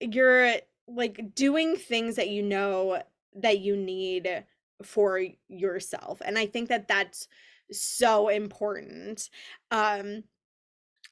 [0.00, 0.54] you're
[0.88, 3.02] like doing things that you know
[3.34, 4.44] that you need
[4.82, 7.28] for yourself and i think that that's
[7.72, 9.30] so important
[9.70, 10.22] um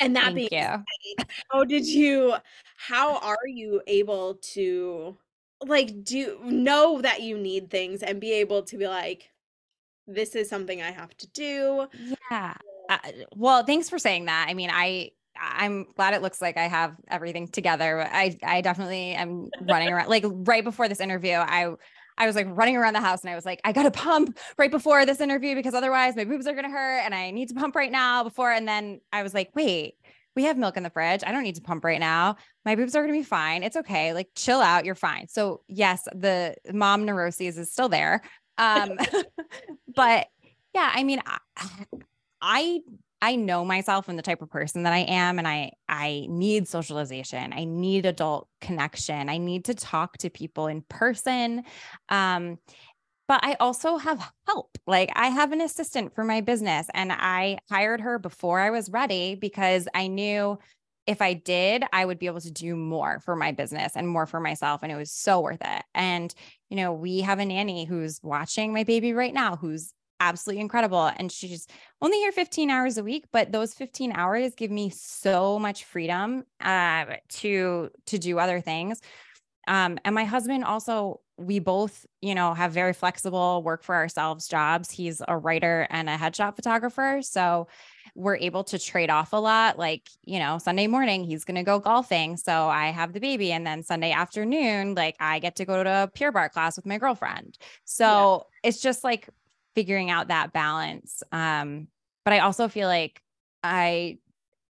[0.00, 0.84] and that Thank being you.
[1.18, 2.34] said, how did you
[2.76, 5.16] how are you able to
[5.66, 9.30] like do know that you need things and be able to be like
[10.06, 11.86] this is something i have to do
[12.30, 12.54] Yeah.
[12.88, 12.98] Uh,
[13.34, 14.46] well, thanks for saying that.
[14.50, 15.12] I mean, I
[15.52, 18.02] I'm glad it looks like I have everything together.
[18.02, 21.34] I I definitely am running around like right before this interview.
[21.34, 21.74] I
[22.16, 24.38] I was like running around the house and I was like, I got to pump
[24.56, 27.54] right before this interview because otherwise my boobs are to hurt and I need to
[27.54, 28.52] pump right now before.
[28.52, 29.94] And then I was like, wait,
[30.36, 31.22] we have milk in the fridge.
[31.26, 32.36] I don't need to pump right now.
[32.64, 33.62] My boobs are going to be fine.
[33.62, 34.12] It's okay.
[34.12, 34.84] Like chill out.
[34.84, 35.28] You're fine.
[35.28, 38.22] So yes, the mom neuroses is still there.
[38.58, 38.98] Um,
[39.94, 40.28] but
[40.72, 41.38] yeah, I mean, I,
[42.40, 42.80] I
[43.24, 46.68] I know myself and the type of person that I am and I I need
[46.68, 47.54] socialization.
[47.54, 49.30] I need adult connection.
[49.30, 51.64] I need to talk to people in person.
[52.10, 52.58] Um
[53.26, 54.76] but I also have help.
[54.86, 58.90] Like I have an assistant for my business and I hired her before I was
[58.90, 60.58] ready because I knew
[61.06, 64.26] if I did, I would be able to do more for my business and more
[64.26, 64.82] for myself.
[64.82, 65.82] And it was so worth it.
[65.94, 66.34] And,
[66.68, 71.10] you know, we have a nanny who's watching my baby right now, who's absolutely incredible.
[71.16, 71.66] And she's
[72.00, 76.44] only here 15 hours a week, but those 15 hours give me so much freedom
[76.60, 79.00] uh, to to do other things.
[79.66, 84.46] Um, and my husband also, we both, you know, have very flexible work for ourselves
[84.46, 84.90] jobs.
[84.90, 87.20] He's a writer and a headshot photographer.
[87.22, 87.66] So
[88.14, 89.78] we're able to trade off a lot.
[89.78, 92.36] Like, you know, Sunday morning, he's going to go golfing.
[92.36, 93.50] So I have the baby.
[93.52, 96.86] And then Sunday afternoon, like I get to go to a Pure Barre class with
[96.86, 97.58] my girlfriend.
[97.84, 98.68] So yeah.
[98.68, 99.28] it's just like
[99.74, 101.22] figuring out that balance.
[101.32, 101.88] Um,
[102.24, 103.22] but I also feel like
[103.62, 104.18] I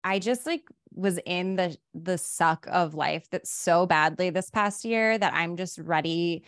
[0.03, 0.63] I just like
[0.93, 5.57] was in the the suck of life that so badly this past year that I'm
[5.57, 6.45] just ready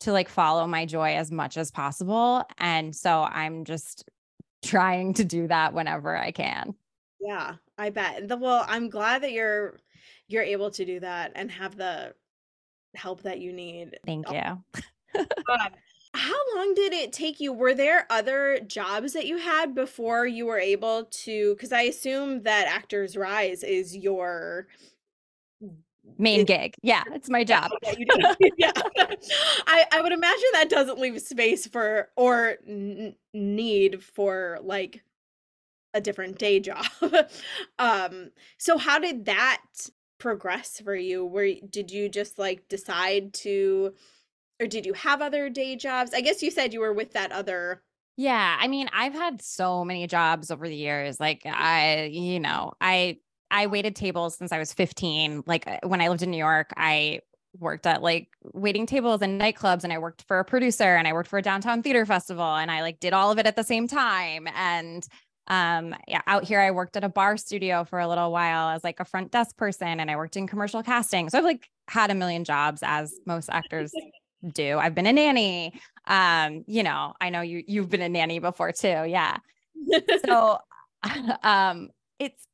[0.00, 2.44] to like follow my joy as much as possible.
[2.58, 4.08] And so I'm just
[4.64, 6.74] trying to do that whenever I can.
[7.20, 8.28] Yeah, I bet.
[8.28, 9.78] The, well, I'm glad that you're
[10.28, 12.14] you're able to do that and have the
[12.94, 13.98] help that you need.
[14.04, 14.38] Thank you.
[15.18, 15.72] um,
[16.14, 17.52] how long did it take you?
[17.52, 21.54] Were there other jobs that you had before you were able to?
[21.54, 24.66] Because I assume that Actors Rise is your
[26.18, 26.74] main it, gig.
[26.82, 27.70] Yeah, it's my job.
[27.96, 28.72] Yeah, yeah.
[29.66, 35.02] I, I would imagine that doesn't leave space for or n- need for like
[35.94, 36.86] a different day job.
[37.78, 39.62] um, so how did that
[40.18, 41.24] progress for you?
[41.24, 43.94] Where did you just like decide to
[44.60, 46.14] or did you have other day jobs?
[46.14, 47.82] I guess you said you were with that other
[48.16, 51.18] yeah, I mean, I've had so many jobs over the years.
[51.18, 53.18] Like I, you know, I
[53.50, 55.44] I waited tables since I was 15.
[55.46, 57.20] Like uh, when I lived in New York, I
[57.58, 61.12] worked at like waiting tables and nightclubs and I worked for a producer and I
[61.12, 63.62] worked for a downtown theater festival and I like did all of it at the
[63.62, 65.06] same time and
[65.48, 68.82] um yeah out here I worked at a barre studio for a little while as
[68.82, 72.10] like a front desk person and I worked in commercial casting so I've like had
[72.10, 73.92] a million jobs as most actors
[74.50, 74.78] do.
[74.78, 75.80] I've been a nanny.
[76.06, 79.04] Um, you know, I know you you've been a nanny before too.
[79.06, 79.38] Yeah.
[80.24, 80.58] so
[81.42, 82.46] um it's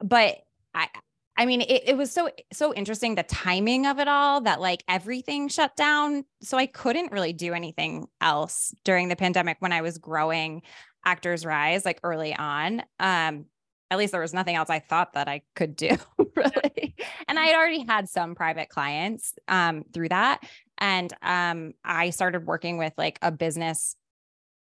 [0.00, 0.38] but
[0.74, 0.88] I
[1.36, 4.84] I mean it, it was so so interesting the timing of it all that like
[4.88, 6.24] everything shut down.
[6.42, 10.62] So I couldn't really do anything else during the pandemic when I was growing
[11.04, 12.82] Actors Rise like early on.
[13.00, 13.46] Um
[13.90, 15.96] at least there was nothing else I thought that I could do
[16.36, 16.94] really.
[17.26, 20.40] And I had already had some private clients um, through that.
[20.78, 23.96] And um, I started working with like a business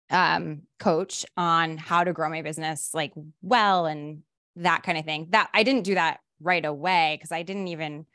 [0.10, 4.24] um, coach on how to grow my business like well and
[4.56, 5.28] that kind of thing.
[5.32, 8.06] That I didn't do that right away because I didn't even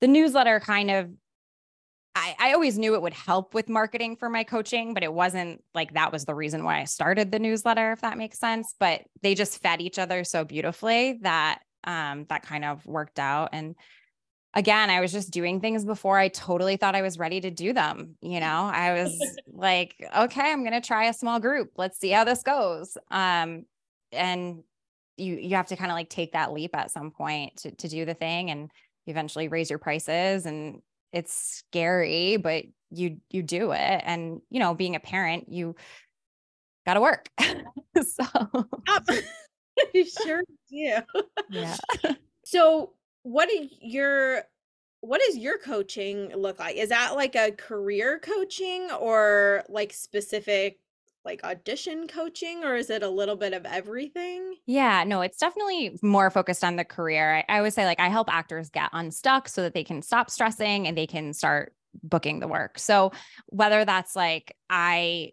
[0.00, 1.10] the newsletter kind of
[2.14, 5.62] I, I always knew it would help with marketing for my coaching, but it wasn't
[5.74, 8.74] like that was the reason why I started the newsletter, if that makes sense.
[8.78, 13.50] But they just fed each other so beautifully that um, that kind of worked out.
[13.52, 13.76] And
[14.54, 17.72] again, I was just doing things before I totally thought I was ready to do
[17.72, 18.16] them.
[18.20, 19.18] You know, I was
[19.52, 21.72] like, okay, I'm going to try a small group.
[21.76, 22.96] Let's see how this goes.
[23.10, 23.64] Um,
[24.12, 24.62] and
[25.16, 27.88] you, you have to kind of like take that leap at some point to, to
[27.88, 28.70] do the thing and
[29.06, 30.44] eventually raise your prices.
[30.46, 34.02] And it's scary, but you, you do it.
[34.04, 35.76] And, you know, being a parent, you
[36.84, 37.30] got to work.
[38.02, 38.24] so
[39.94, 41.00] you sure do.
[41.50, 41.76] Yeah.
[42.44, 44.42] So what is your
[45.00, 46.76] what does your coaching look like?
[46.76, 50.78] Is that like a career coaching or like specific
[51.24, 54.54] like audition coaching or is it a little bit of everything?
[54.66, 57.44] Yeah, no, it's definitely more focused on the career.
[57.48, 60.30] I, I always say like I help actors get unstuck so that they can stop
[60.30, 62.78] stressing and they can start booking the work.
[62.78, 63.12] So
[63.46, 65.32] whether that's like I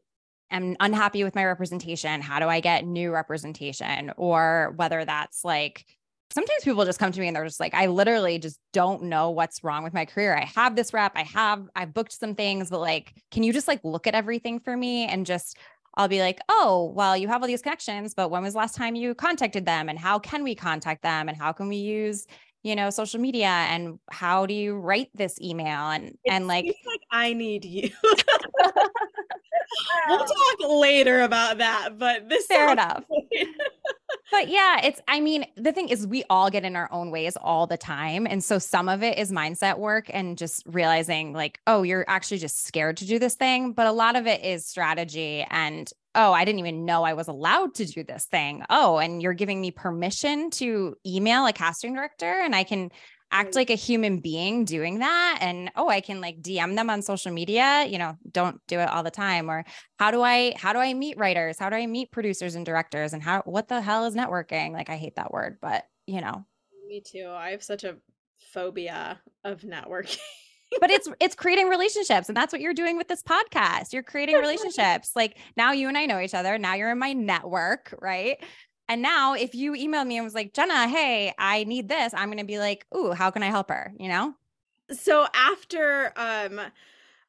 [0.52, 4.12] am unhappy with my representation, how do I get new representation?
[4.18, 5.86] Or whether that's like
[6.32, 9.32] sometimes people just come to me and they're just like, I literally just don't know
[9.32, 10.36] what's wrong with my career.
[10.36, 13.68] I have this rep, I have, I've booked some things, but like, can you just
[13.68, 15.58] like look at everything for me and just,
[15.96, 18.96] I'll be like, oh, well, you have all these connections, but when was last time
[18.96, 19.90] you contacted them?
[19.90, 21.28] And how can we contact them?
[21.28, 22.28] And how can we use,
[22.62, 26.66] you know, social media and how do you write this email and It and like
[26.66, 27.90] like I need you.
[30.08, 33.04] we'll talk later about that, but this fair enough.
[34.32, 37.36] But yeah, it's, I mean, the thing is, we all get in our own ways
[37.36, 38.28] all the time.
[38.28, 42.38] And so some of it is mindset work and just realizing, like, oh, you're actually
[42.38, 43.74] just scared to do this thing.
[43.74, 47.28] But a lot of it is strategy and, oh, I didn't even know I was
[47.28, 48.64] allowed to do this thing.
[48.70, 52.92] Oh, and you're giving me permission to email a casting director and I can
[53.32, 53.60] act mm-hmm.
[53.60, 57.32] like a human being doing that and oh i can like dm them on social
[57.32, 59.64] media you know don't do it all the time or
[60.00, 61.60] how do i how do i meet writers?
[61.60, 63.14] How do i meet producers and directors?
[63.14, 64.72] And how what the hell is networking?
[64.72, 66.46] Like i hate that word but you know.
[66.88, 67.28] Me too.
[67.30, 67.98] I have such a
[68.40, 70.18] phobia of networking.
[70.80, 73.94] but it's it's creating relationships and that's what you're doing with this podcast.
[73.94, 75.12] You're creating relationships.
[75.16, 76.58] Like now you and i know each other.
[76.58, 78.38] Now you're in my network right
[78.90, 82.28] and now if you emailed me and was like jenna hey i need this i'm
[82.28, 83.94] going to be like ooh how can i help her?
[84.00, 84.34] You know?
[84.92, 86.60] So after um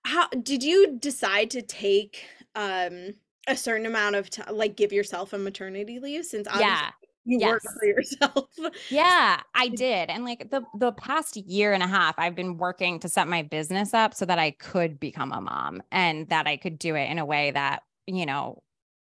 [0.05, 3.15] how did you decide to take um
[3.47, 6.91] a certain amount of time like give yourself a maternity leave since obviously yeah.
[7.25, 8.49] you work for yourself?
[8.89, 10.09] Yeah, I did.
[10.09, 13.43] And like the the past year and a half I've been working to set my
[13.43, 17.11] business up so that I could become a mom and that I could do it
[17.11, 18.63] in a way that, you know,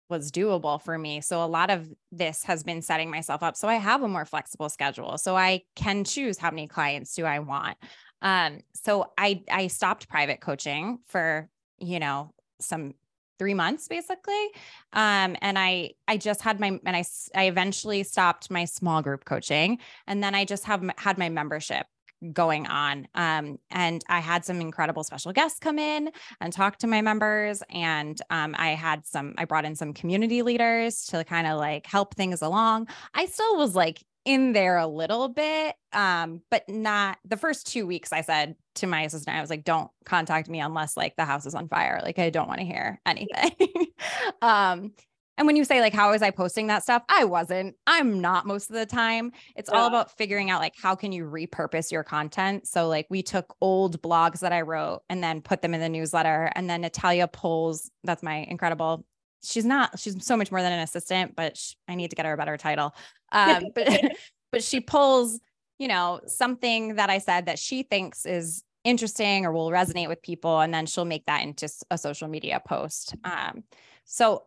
[0.09, 1.21] was doable for me.
[1.21, 4.25] So a lot of this has been setting myself up so I have a more
[4.25, 5.19] flexible schedule.
[5.19, 7.77] So I can choose how many clients do I want.
[8.23, 11.49] Um so I I stopped private coaching for,
[11.79, 12.95] you know, some
[13.39, 14.51] 3 months basically.
[14.93, 17.05] Um and I I just had my and I
[17.35, 21.87] I eventually stopped my small group coaching and then I just have had my membership
[22.33, 26.11] going on um and I had some incredible special guests come in
[26.41, 30.43] and talk to my members and um I had some I brought in some community
[30.43, 32.89] leaders to kind of like help things along.
[33.15, 37.87] I still was like in there a little bit um but not the first 2
[37.87, 41.25] weeks I said to my assistant I was like don't contact me unless like the
[41.25, 43.87] house is on fire like I don't want to hear anything.
[44.43, 44.93] um
[45.39, 47.03] and when you say like how was I posting that stuff?
[47.09, 47.77] I wasn't.
[47.87, 49.33] I'm not most of the time.
[49.55, 52.67] It's all about figuring out like how can you repurpose your content.
[52.67, 55.89] So like we took old blogs that I wrote and then put them in the
[55.89, 59.05] newsletter and then Natalia pulls that's my incredible
[59.43, 62.27] she's not she's so much more than an assistant but sh- I need to get
[62.27, 62.95] her a better title.
[63.33, 64.13] Um but
[64.53, 65.39] but she pulls,
[65.79, 70.23] you know, something that I said that she thinks is interesting or will resonate with
[70.23, 73.15] people and then she'll make that into a social media post.
[73.25, 73.65] Um
[74.05, 74.45] so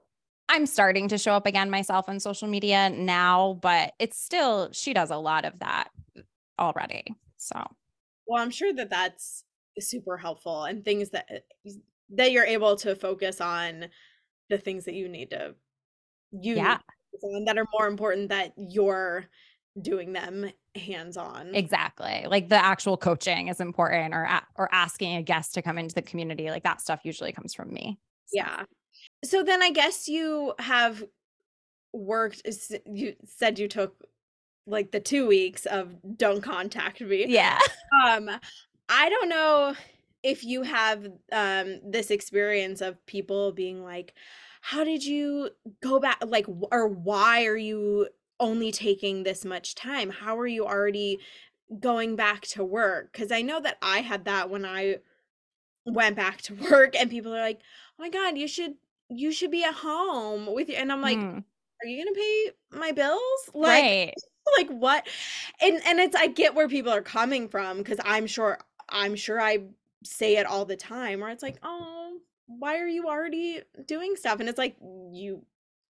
[0.50, 4.94] I'm starting to show up again myself on social media now, but it's still, she
[4.94, 5.90] does a lot of that
[6.60, 7.16] already.
[7.38, 7.64] So,
[8.30, 9.44] well i'm sure that that's
[9.80, 11.72] super helpful and things that uh,
[12.10, 13.88] that you're able to focus on
[14.50, 15.54] the things that you need to
[16.32, 16.80] you need to
[17.24, 19.26] on that are more important that you're
[19.82, 22.26] doing them hands on exactly.
[22.28, 26.02] Like the actual coaching is important or, or asking a guest to come into the
[26.02, 26.50] community.
[26.50, 28.00] Like that stuff usually comes from me.
[28.28, 28.64] So, Yeah.
[29.24, 31.04] So then I guess you have
[31.94, 32.42] worked
[32.86, 34.06] you said you took
[34.68, 37.26] like the 2 weeks of don't contact me.
[37.28, 37.60] Yeah.
[38.06, 38.30] Um
[38.88, 39.76] I don't know
[40.24, 44.14] if you have um this experience of people being like
[44.62, 45.50] how did you
[45.82, 48.08] go back like or why are you
[48.40, 50.10] only taking this much time?
[50.10, 51.20] How are you already
[51.80, 53.14] going back to work?
[53.14, 54.98] Cuz I know that I had that when I
[55.92, 57.62] went back to work and people are like,
[58.00, 58.76] "Oh my god, you should
[59.10, 61.44] you should be at home with you." And I'm like, Mm,
[61.84, 64.14] "Are you going to pay my bills?" Like right.
[64.58, 65.08] like what?
[65.62, 68.60] And and it's I get where people are coming from cuz I'm sure
[68.90, 69.60] I'm sure I
[70.04, 74.40] say it all the time where it's like, "Oh, why are you already doing stuff?"
[74.40, 74.78] And it's like
[75.14, 75.46] you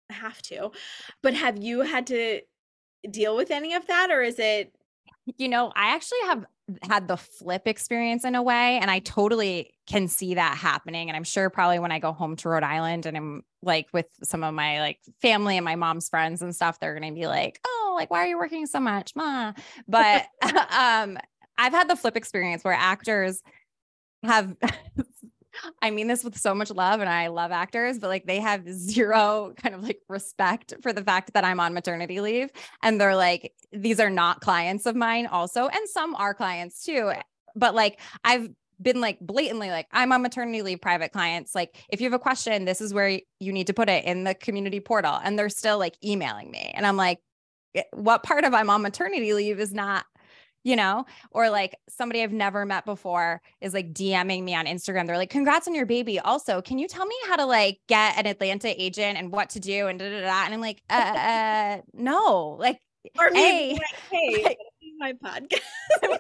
[0.10, 0.72] have to.
[1.22, 2.42] But have you had to
[3.12, 4.76] deal with any of that or is it
[5.38, 6.46] You know, I actually have
[6.84, 11.10] had the flip experience in a way, and I totally can see that happening.
[11.10, 14.06] And I'm sure probably when I go home to Rhode Island and I'm like with
[14.24, 17.28] some of my like family and my mom's friends and stuff, they're going to be
[17.28, 19.16] like, oh, like, why are you working so much?
[19.16, 19.54] Ma?
[19.88, 21.18] But um,
[21.58, 23.42] I've had the flip experience where actors
[24.24, 24.56] have.
[25.82, 28.68] I mean this with so much love and I love actors, but like they have
[28.70, 32.50] zero kind of like respect for the fact that I'm on maternity leave.
[32.84, 35.68] And they're like, these are not clients of mine, also.
[35.68, 37.12] And some are clients too.
[37.56, 38.50] But like, I've
[38.82, 41.54] been like blatantly like, I'm on maternity leave, private clients.
[41.54, 44.24] Like, if you have a question, this is where you need to put it in
[44.24, 45.20] the community portal.
[45.24, 46.72] And they're still like emailing me.
[46.74, 47.20] And I'm like,
[47.76, 50.06] "Eh, what part of I'm on maternity leave is not,
[50.64, 55.08] you know, or like somebody I've never met before is like DMing me on Instagram.
[55.08, 56.20] They're like, congrats on your baby.
[56.20, 59.60] Also, can you tell me how to like get an Atlanta agent and what to
[59.60, 60.28] do and da da da?
[60.28, 62.80] da?" And I'm like, uh, uh no, like,
[63.18, 63.82] or me being A, like,
[64.12, 65.62] "Hey, like, what if you my podcast.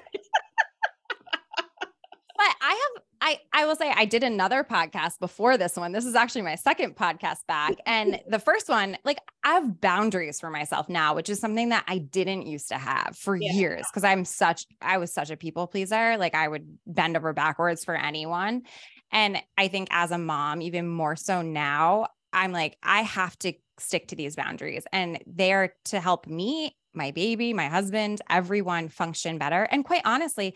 [2.40, 5.92] but I have I I will say I did another podcast before this one.
[5.92, 7.76] This is actually my second podcast back.
[7.86, 11.84] And the first one, like I have boundaries for myself now, which is something that
[11.88, 13.52] I didn't used to have for Yeah.
[13.52, 16.18] years because I'm such I was such a people pleaser.
[16.18, 18.64] Like I would bend over backwards for anyone.
[19.12, 23.54] And I think as a mom, even more so now, I'm like, I have to
[23.80, 24.86] stick to these boundaries.
[24.94, 29.64] And they're to help me, my baby, my husband, everyone function better.
[29.64, 30.56] And quite honestly,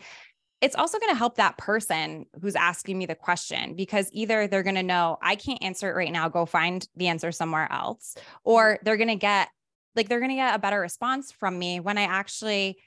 [0.64, 4.62] it's also going to help that person who's asking me the question because either they're
[4.62, 8.16] going to know I can't answer it right now, go find the answer somewhere else,
[8.44, 9.50] or they're going to get
[9.94, 12.78] like they're going to get a better response from me when I actually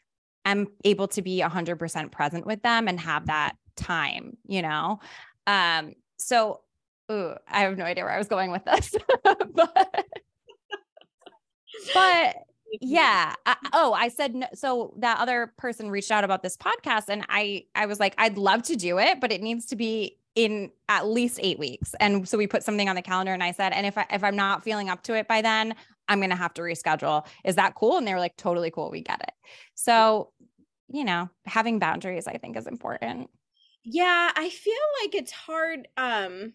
[0.43, 4.99] am able to be 100% present with them and have that time, you know?
[5.45, 6.61] Um, so
[7.11, 10.07] ooh, I have no idea where I was going with this, but,
[11.93, 12.36] but
[12.82, 17.05] yeah I, oh i said no so that other person reached out about this podcast
[17.07, 20.18] and i i was like i'd love to do it but it needs to be
[20.38, 21.95] in at least eight weeks.
[21.99, 24.24] And so we put something on the calendar and i said and if i if
[24.24, 25.74] i'm not feeling up to it by then
[26.07, 27.26] i'm gonna have to reschedule.
[27.43, 27.97] Is that cool?
[27.97, 29.32] And they were like totally cool we get it.
[29.74, 30.32] So
[30.89, 33.30] you know having boundaries i think is important.
[33.84, 36.53] Yeah, I feel like it's hard um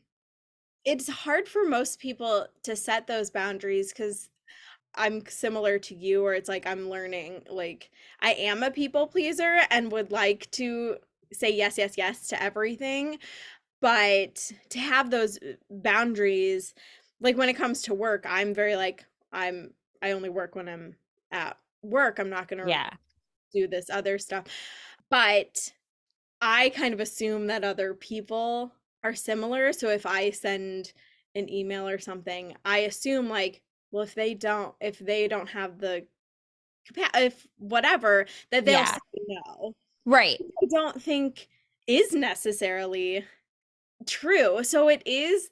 [0.85, 4.29] it's hard for most people to set those boundaries cuz
[4.95, 7.91] I'm similar to you where it's like I'm learning like
[8.21, 10.97] I am a people pleaser and would like to
[11.33, 13.19] say yes yes yes to everything
[13.81, 16.75] but to have those uh, boundaries
[17.21, 19.73] like when it comes to work I'm very like I'm
[20.03, 20.97] I only work when I'm
[21.31, 22.91] at work I'm not going to yeah
[23.53, 24.45] do this other stuff.
[25.11, 25.73] But
[26.41, 28.73] I kind of assume that other people
[29.05, 29.73] are similar.
[29.73, 30.93] So if I send
[31.35, 33.63] an email or something, I assume like,
[33.93, 36.07] well, if they don't, if they don't have the
[36.97, 38.95] if whatever, that they'll Yeah.
[38.95, 39.75] say no.
[40.05, 41.49] right I don't think
[41.87, 43.25] is necessarily
[44.07, 44.65] true.
[44.65, 45.51] So it is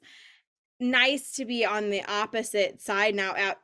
[0.79, 3.59] nice to be on the opposite side now at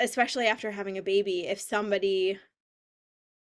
[0.00, 2.38] especially after having a baby if somebody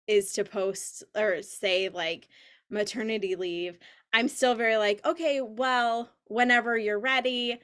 [0.07, 2.27] is to post or say like
[2.69, 3.77] maternity leave
[4.13, 7.59] i'm still very like okay well whenever you're ready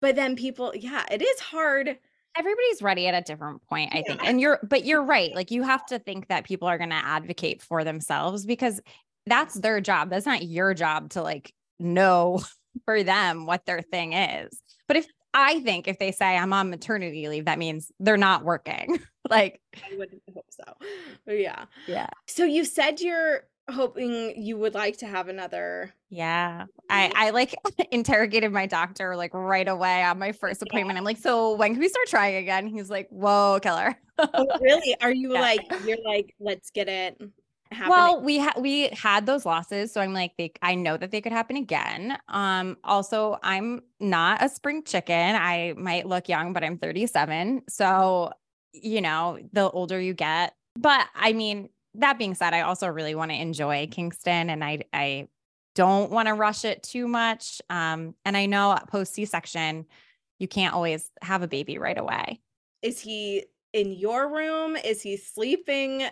[0.00, 1.98] but then people yeah it is hard
[2.38, 5.62] everybody's ready at a different point i think and you're but you're right like you
[5.62, 8.80] have to think that people are going to advocate for themselves because
[9.26, 12.40] that's their job that's not your job to like know
[12.84, 14.60] for them what their thing is.
[14.86, 18.44] But if i think if they say i'm on maternity leave that means they're not
[18.44, 18.98] working.
[19.28, 20.62] Like i wouldn't hope so.
[21.26, 21.64] Yeah.
[21.88, 22.06] Yeah.
[22.28, 27.54] So you said you're hoping you would like to have another yeah i i like
[27.90, 31.80] interrogated my doctor like right away on my first appointment i'm like so when can
[31.80, 35.40] we start trying again he's like whoa killer oh, really are you Yeah.
[35.40, 37.20] like you're like let's get it
[37.72, 40.52] happening Well, we had we had those losses, so I'm like, they.
[40.62, 42.16] I know that they could happen again.
[42.28, 45.34] Um, also, I'm not a spring chicken.
[45.34, 47.62] I might look young, but I'm 37.
[47.68, 48.30] So,
[48.72, 50.54] you know, the older you get.
[50.78, 54.80] But I mean, that being said, I also really want to enjoy Kingston, and I
[54.92, 55.28] I
[55.74, 57.60] don't want to rush it too much.
[57.68, 59.86] Um, and I know post C section,
[60.38, 62.40] you can't always have a baby right away.
[62.82, 66.04] is he in your room is he sleeping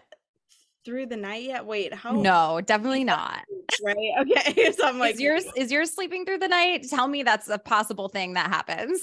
[0.84, 3.40] through the night yet wait how No, definitely not.
[3.82, 6.84] right okay so i'm like is yours is yours sleeping through the night?
[6.90, 9.00] Tell me that's a possible thing that happens.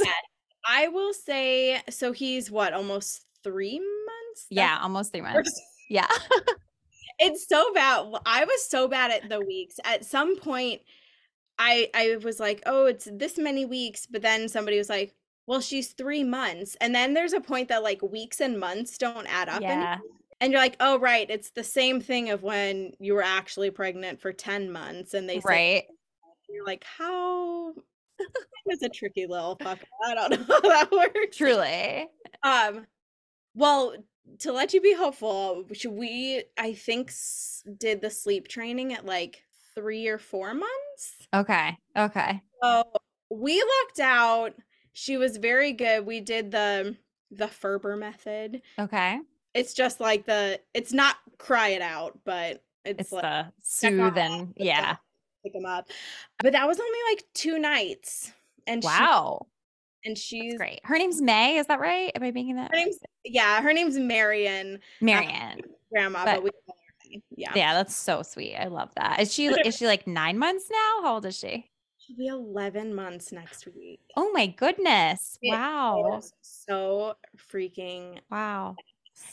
[0.67, 5.37] I will say so he's what almost three months Yeah, almost three months.
[5.37, 6.07] That's- Yeah.
[7.21, 10.81] It's so bad i was so bad at the weeks at some point
[11.59, 15.13] i i was like oh it's this many weeks but then somebody was like
[15.47, 19.27] well she's three months and then there's a point that like weeks and months don't
[19.27, 19.79] add up anymore.
[19.83, 19.97] Yeah.
[20.39, 24.19] and you're like oh right it's the same thing of when you were actually pregnant
[24.19, 25.83] for 10 months and they say Right.
[26.49, 27.73] you're like how
[28.65, 32.07] it's a tricky little fuck i don't know how that works Truly.
[32.43, 32.85] um
[33.55, 33.93] well
[34.39, 39.05] to let you be hopeful should we i think s- did the sleep training at
[39.05, 39.43] like
[39.75, 41.77] three or four months Okay.
[41.97, 42.41] Okay.
[42.61, 42.83] so
[43.29, 44.53] we lucked out
[44.93, 46.95] she was very good we did the
[47.31, 49.19] the ferber method Okay.
[49.53, 54.17] it's just like the it's not cry it out but it's, It's like the soothe
[54.17, 54.97] and yeah.
[55.43, 55.89] pick them up
[56.39, 58.31] but that was only like two nights
[58.67, 59.47] and she, Wow.
[60.05, 60.79] And she's That's great.
[60.83, 61.57] Her name's May.
[61.57, 62.11] Is that right?
[62.15, 62.71] Am I making that?
[62.71, 65.61] her name's yeah her name's marion um, Marianne.
[65.91, 67.21] grandma but, But- we call her May.
[67.35, 68.55] yeah Yeah, that's so sweet.
[68.55, 69.19] I love that.
[69.21, 71.03] Is she is she like nine months now?
[71.03, 71.69] How old is she?
[71.99, 73.99] She'll be 11 months next week.
[74.17, 75.37] Oh my goodness.
[75.43, 76.19] Wow.
[76.41, 77.15] so
[77.53, 78.75] freaking Wow.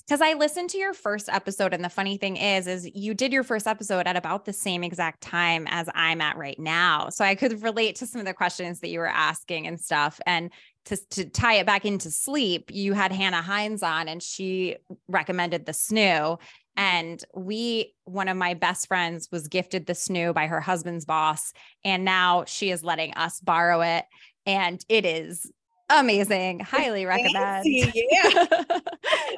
[0.06, 3.32] Because I listened to your first episode, and the funny thing is, is you did
[3.32, 7.08] your first episode at about the same exact time as I'm at right now.
[7.10, 10.20] So I could relate to some of the questions that you were asking and stuff.
[10.26, 10.50] And
[10.86, 14.76] to, to tie it back into sleep, you had Hannah Hines on, and she
[15.08, 16.38] recommended the snoo.
[16.76, 21.52] And we, one of my best friends, was gifted the snoo by her husband's boss.
[21.84, 24.04] And now she is letting us borrow it.
[24.46, 25.50] And it is
[25.90, 26.60] amazing.
[26.60, 27.64] Highly recommend.
[27.66, 28.46] Yeah.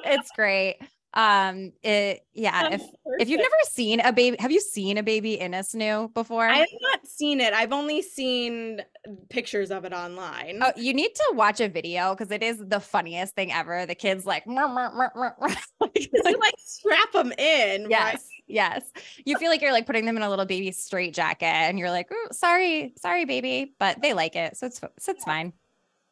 [0.04, 0.78] it's great.
[1.12, 2.82] Um, it yeah, if
[3.18, 6.46] if you've never seen a baby, have you seen a baby in a snoo before?
[6.46, 7.52] I have not seen it.
[7.52, 8.82] I've only seen
[9.28, 10.60] pictures of it online.
[10.62, 13.86] Oh, you need to watch a video because it is the funniest thing ever.
[13.86, 17.90] The kids like, "Mur, mur, mur, mur, mur." like, you like strap them in.
[17.90, 18.20] yes, right?
[18.46, 18.84] yes.
[19.24, 21.90] You feel like you're like putting them in a little baby straight jacket, and you're
[21.90, 25.54] like, "Ooh, sorry, sorry, baby," but they like it, so it's so it's fine.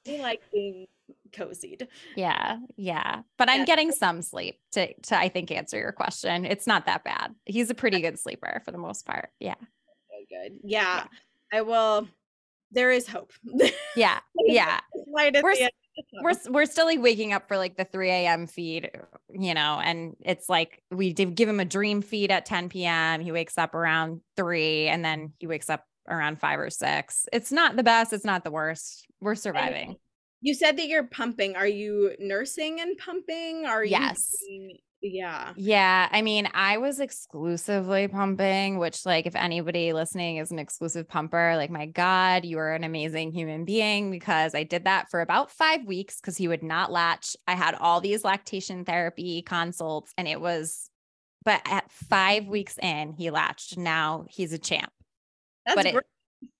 [0.09, 0.87] They like being
[1.31, 1.87] cozied.
[2.17, 3.23] Yeah, yeah.
[3.37, 3.67] But I'm Yeah.
[3.67, 6.45] getting some sleep to to I think answer your question.
[6.45, 7.35] It's not that bad.
[7.45, 9.31] He's a pretty good sleeper for the most part.
[9.39, 9.55] Yeah.
[10.29, 10.59] Good.
[10.63, 11.05] Yeah,
[11.53, 12.07] I will.
[12.71, 13.33] There is hope.
[13.97, 14.21] Yeah.
[14.47, 14.81] Yeah.
[14.95, 15.33] We're
[16.23, 18.47] We're we're still like waking up for like the 3 a.m.
[18.47, 18.91] feed,
[19.33, 23.21] you know, and it's like we did give him a dream feed at 10 p.m.
[23.21, 27.27] He wakes up around three and then he wakes up around five or six.
[27.33, 29.07] It's not the best, it's not the worst.
[29.21, 29.97] We're surviving.
[30.41, 31.57] You said that you're pumping.
[31.57, 33.67] Are you nursing and pumping?
[33.67, 33.91] Are you?
[33.91, 34.37] Yes.
[35.03, 35.53] yeah.
[35.57, 41.09] Yeah, I mean, I was exclusively pumping, which, like, if anybody listening is an exclusive
[41.09, 45.21] pumper, like, my God, you are an amazing human being because I did that for
[45.21, 47.37] about five weeks because he would not latch.
[47.49, 50.89] I had all these lactation therapy consults, and it was,
[51.45, 53.77] but at five weeks in, he latched.
[53.77, 54.93] Now he's a champ.
[55.69, 56.05] That's but it, great.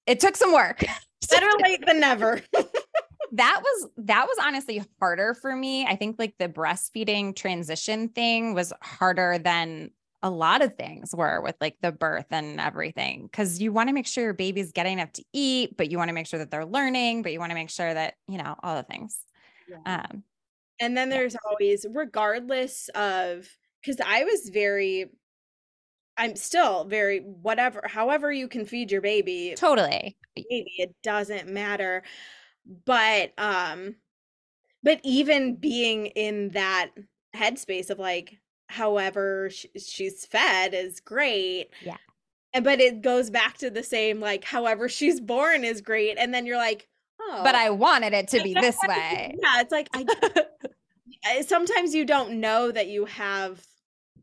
[0.07, 0.85] it took some work.
[1.31, 2.41] better late than never.
[3.33, 5.87] that was that was honestly harder for me.
[5.87, 9.91] I think like the breastfeeding transition thing was harder than
[10.23, 13.93] a lot of things were with like the birth and everything cuz you want to
[13.95, 16.51] make sure your baby's getting enough to eat, but you want to make sure that
[16.51, 19.21] they're learning, but you want to make sure that, you know, all the things.
[19.87, 20.25] Um
[20.81, 23.49] And then there's always, regardless of,
[23.83, 25.07] because I was very,
[26.19, 30.17] I'm still very, whatever, however you can feed your baby, totally.
[30.35, 32.03] baby, it doesn't matter.
[32.85, 33.95] But, um,
[34.83, 36.91] but even being in that
[37.35, 38.37] headspace of like,
[38.69, 41.69] however sh- she's fed is great.
[41.83, 41.97] Yeah.
[42.53, 46.19] And, but it goes back to the same, like, however she's born is great.
[46.19, 46.89] And then you're like,
[47.21, 49.35] oh, But I wanted it to be this way.
[49.43, 50.05] yeah, it's like I
[51.25, 53.65] I- sometimes you don't know that you have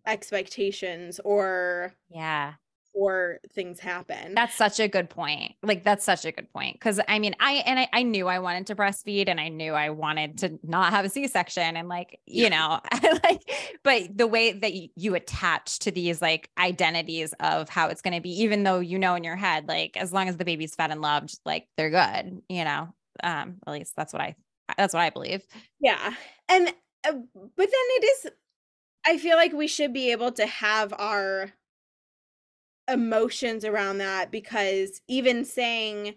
[0.07, 2.53] expectations or yeah.
[2.93, 4.33] or things happen.
[4.35, 5.53] That's such a good point.
[5.63, 6.79] Like that's such a good point.
[6.79, 9.73] Cause I mean, I and I, I knew I wanted to breastfeed and I knew
[9.73, 14.27] I wanted to not have a C-section and like, you know, I like, but the
[14.27, 18.63] way that y- you attach to these like identities of how it's gonna be, even
[18.63, 21.39] though you know in your head, like as long as the baby's fed and loved,
[21.45, 22.93] like they're good, you know.
[23.23, 24.35] Um, at least that's what I
[24.77, 25.43] that's what I believe.
[25.79, 26.13] yeah.
[26.49, 26.67] And
[27.07, 28.31] uh, but then it is
[29.05, 31.53] I feel like we should be able to have our
[32.91, 36.15] emotions around that because even saying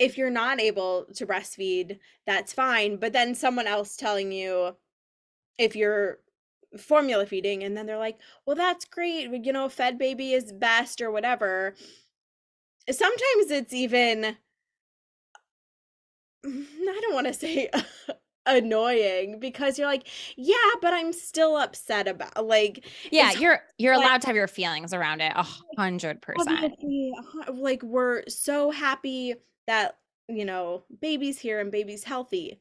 [0.00, 4.76] if you're not able to breastfeed, that's fine, but then someone else telling you
[5.58, 6.20] if you're
[6.78, 11.00] formula feeding and then they're like, "Well, that's great, you know, fed baby is best
[11.02, 11.74] or whatever."
[12.90, 14.36] Sometimes it's even
[16.46, 17.70] I don't want to say
[18.46, 24.04] annoying because you're like, "Yeah, but I'm still upset about like Yeah, you're you're like-
[24.06, 26.74] allowed to have your feelings around it a hundred percent.
[27.52, 29.34] like we're so happy
[29.66, 32.60] that you know baby's here and baby's healthy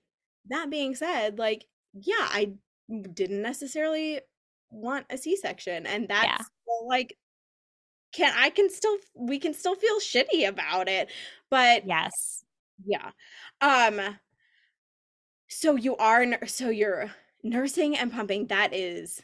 [0.49, 2.51] that being said like yeah i
[3.13, 4.19] didn't necessarily
[4.69, 7.17] want a c-section and that's still, like
[8.13, 11.09] can i can still we can still feel shitty about it
[11.49, 12.43] but Yes.
[12.85, 13.11] yeah
[13.61, 14.17] um
[15.53, 17.11] so you are so you're
[17.43, 19.21] nursing and pumping that is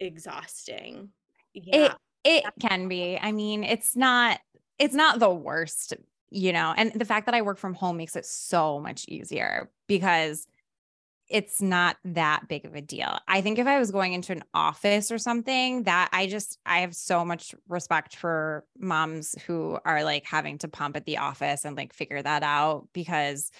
[0.00, 1.08] exhausting
[1.54, 3.18] yeah It can be.
[3.20, 4.40] I mean, it's not
[4.78, 5.94] it's not the worst,
[6.30, 6.74] you know.
[6.76, 10.46] And the fact that I work from home makes it so much easier because
[11.28, 13.16] it's not that big of a deal.
[13.28, 16.80] I think if I was going into an office or something, that I just I
[16.80, 21.64] have so much respect for moms who are like having to pump at the office
[21.64, 23.50] and like figure that out because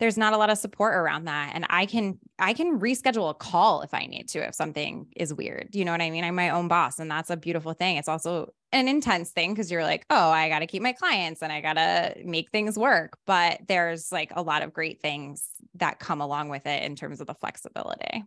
[0.00, 3.34] there's not a lot of support around that and i can i can reschedule a
[3.34, 6.24] call if i need to if something is weird you know what i mean?
[6.24, 7.96] I'm my own boss and that's a beautiful thing.
[7.96, 11.42] It's also an intense thing because you're like oh i got to keep my clients
[11.42, 15.48] and i got to make things work but there's like a lot of great things
[15.74, 18.24] that come along with it in terms of the flexibility.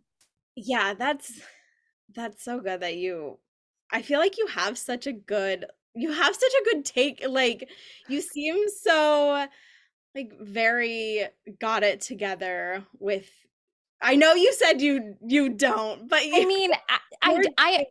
[0.56, 1.32] Yeah that's
[2.16, 3.40] That's so good that you
[3.92, 5.66] I feel like you have such a good
[5.96, 7.70] you have such a good take like
[8.08, 9.48] you seem so
[10.18, 11.26] like very
[11.60, 13.30] got it together with
[14.02, 17.86] I know you said you you don't, but you I mean, I, I, I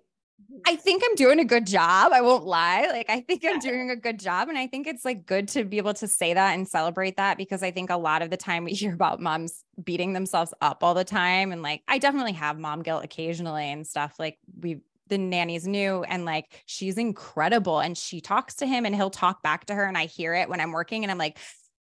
[0.65, 2.13] I think I'm doing a good job.
[2.13, 2.89] I won't lie.
[2.91, 5.65] Like I think I'm doing a good job and I think it's like good to
[5.65, 8.37] be able to say that and celebrate that because I think a lot of the
[8.37, 12.33] time we hear about moms beating themselves up all the time and like I definitely
[12.33, 17.79] have mom guilt occasionally and stuff like we the nanny's new and like she's incredible
[17.79, 20.49] and she talks to him and he'll talk back to her and I hear it
[20.49, 21.39] when I'm working and I'm like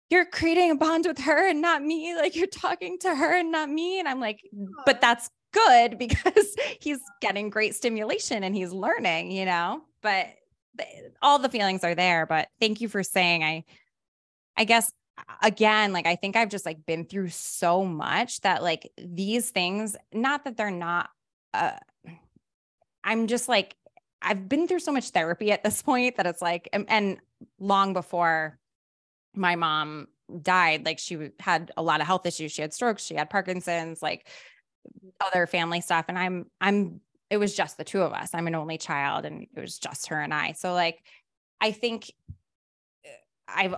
[0.09, 3.51] you're creating a bond with her and not me like you're talking to her and
[3.51, 4.41] not me and I'm like
[4.85, 10.27] but that's good because he's getting great stimulation and he's learning, you know, but
[11.21, 12.25] all the feelings are there.
[12.25, 13.63] But thank you for saying, I,
[14.57, 14.91] I guess
[15.41, 19.95] again, like I think I've just like been through so much that like these things,
[20.13, 21.09] not that they're not,
[21.53, 21.77] uh,
[23.03, 23.75] I'm just like,
[24.21, 27.17] I've been through so much therapy at this point that it's like, and, and
[27.59, 28.59] long before
[29.35, 30.07] my mom
[30.41, 32.51] died, like she had a lot of health issues.
[32.51, 34.27] She had strokes, she had Parkinson's, like
[35.19, 38.29] other family stuff and i'm i'm it was just the two of us.
[38.35, 40.51] I'm an only child and it was just her and i.
[40.51, 41.01] So like
[41.59, 42.11] i think
[43.05, 43.09] uh,
[43.47, 43.75] i've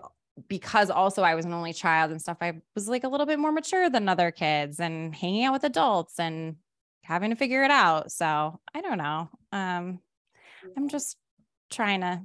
[0.50, 3.40] because also i was an only child and stuff i was like a little bit
[3.40, 6.58] more mature than other kids and hanging out with adults and
[7.04, 8.12] having to figure it out.
[8.12, 9.30] So i don't know.
[9.52, 10.00] Um
[10.76, 11.18] i'm just
[11.70, 12.22] trying to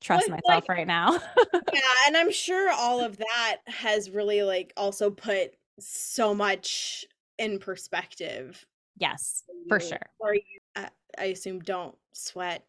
[0.00, 1.12] trust myself like, right now
[1.72, 7.06] yeah and i'm sure all of that has really like also put so much
[7.38, 8.64] in perspective.
[8.98, 10.00] Yes, for sure.
[10.18, 10.42] Or you,
[10.74, 10.88] uh,
[11.18, 12.64] I assume, don't sweat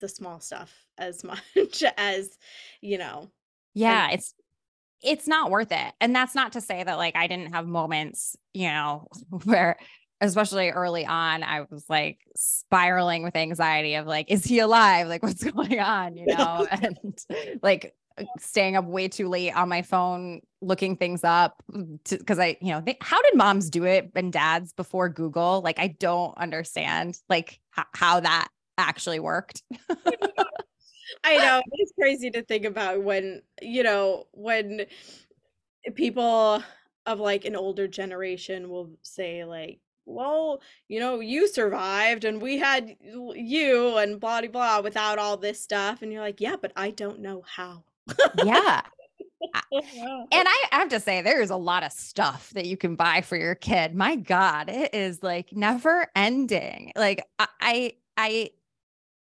[0.00, 1.24] the small stuff as
[1.56, 2.38] much as,
[2.80, 3.30] you know.
[3.74, 4.34] Yeah, and- it's
[5.04, 5.92] it's not worth it.
[6.00, 9.08] And that's not to say that like I didn't have moments, you know,
[9.44, 9.76] where
[10.22, 15.08] especially early on, I was like spiraling with anxiety of like, is he alive?
[15.08, 16.16] Like, what's going on?
[16.16, 17.18] You know, and
[17.62, 17.94] like
[18.38, 21.62] staying up way too late on my phone looking things up
[22.08, 25.60] because I, you know, they, how did moms do it and dads before Google?
[25.62, 28.48] Like, I don't understand like h- how that
[28.78, 29.62] actually worked.
[31.24, 34.86] I know it's crazy to think about when, you know, when
[35.94, 36.62] people
[37.06, 42.58] of like an older generation will say like, well, you know, you survived and we
[42.58, 46.02] had you and blah blah blah without all this stuff.
[46.02, 47.84] And you're like, yeah, but I don't know how
[48.44, 48.82] yeah.
[49.72, 49.88] and
[50.32, 53.54] I have to say, there's a lot of stuff that you can buy for your
[53.54, 53.94] kid.
[53.94, 56.92] My God, it is like never ending.
[56.96, 58.50] Like I, I,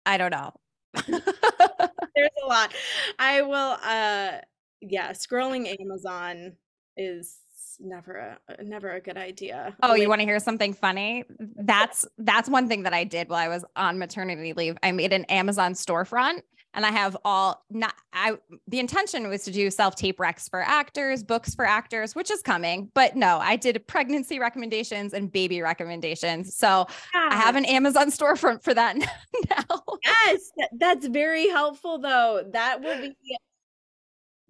[0.06, 0.52] I don't know.
[1.06, 2.74] there's a lot.
[3.18, 4.38] I will, uh,
[4.80, 6.52] yeah, scrolling Amazon
[6.96, 7.38] is
[7.81, 9.77] never a never a good idea.
[9.83, 11.25] Oh, you want to hear something funny?
[11.39, 14.77] That's that's one thing that I did while I was on maternity leave.
[14.83, 16.41] I made an Amazon storefront
[16.75, 18.37] and I have all not I
[18.68, 22.91] the intention was to do self-tape recs for actors, books for actors, which is coming.
[22.95, 26.57] But no, I did pregnancy recommendations and baby recommendations.
[26.57, 26.87] So.
[27.14, 28.97] I have an Amazon storefront for that
[29.51, 29.83] now.
[30.05, 32.45] Yes, that's very helpful though.
[32.53, 33.16] That will be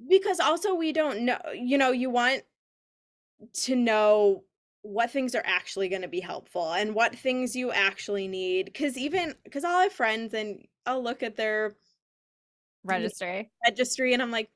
[0.08, 2.42] because also we don't know, you know, you want
[3.52, 4.44] to know
[4.82, 8.98] what things are actually going to be helpful and what things you actually need because
[8.98, 11.74] even because i'll have friends and i'll look at their
[12.84, 13.50] registry.
[13.64, 14.50] registry and i'm like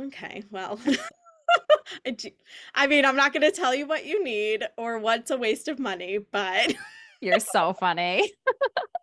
[0.00, 0.80] okay well
[2.74, 5.68] I mean i'm not going to tell you what you need or what's a waste
[5.68, 6.74] of money but
[7.20, 8.32] you're so funny.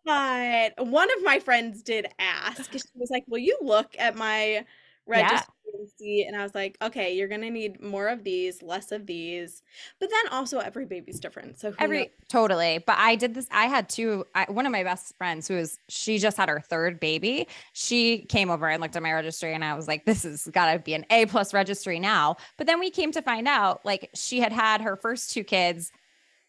[0.05, 4.63] But one of my friends did ask she was like will you look at my
[5.07, 5.54] registry
[5.99, 9.63] and I was like, okay, you're gonna need more of these, less of these.
[9.99, 11.59] But then also every baby's different.
[11.59, 12.09] So every knows?
[12.29, 12.83] totally.
[12.85, 13.47] But I did this.
[13.51, 14.25] I had two.
[14.35, 17.47] I, one of my best friends who was she just had her third baby.
[17.73, 20.73] She came over and looked at my registry, and I was like, this has got
[20.73, 22.37] to be an A plus registry now.
[22.57, 25.91] But then we came to find out, like she had had her first two kids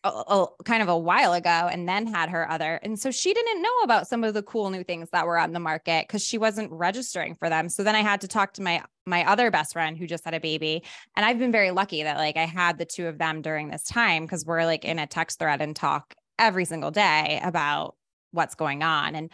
[0.06, 2.80] a, a, kind of a while ago and then had her other.
[2.82, 5.52] And so she didn't know about some of the cool new things that were on
[5.52, 7.68] the market because she wasn't registering for them.
[7.68, 10.34] So then I had to talk to my my other best friend who just had
[10.34, 10.82] a baby.
[11.14, 13.84] And I've been very lucky that like I had the two of them during this
[13.84, 17.94] time because we're like in a text thread and talk every single day about
[18.32, 19.14] what's going on.
[19.14, 19.30] And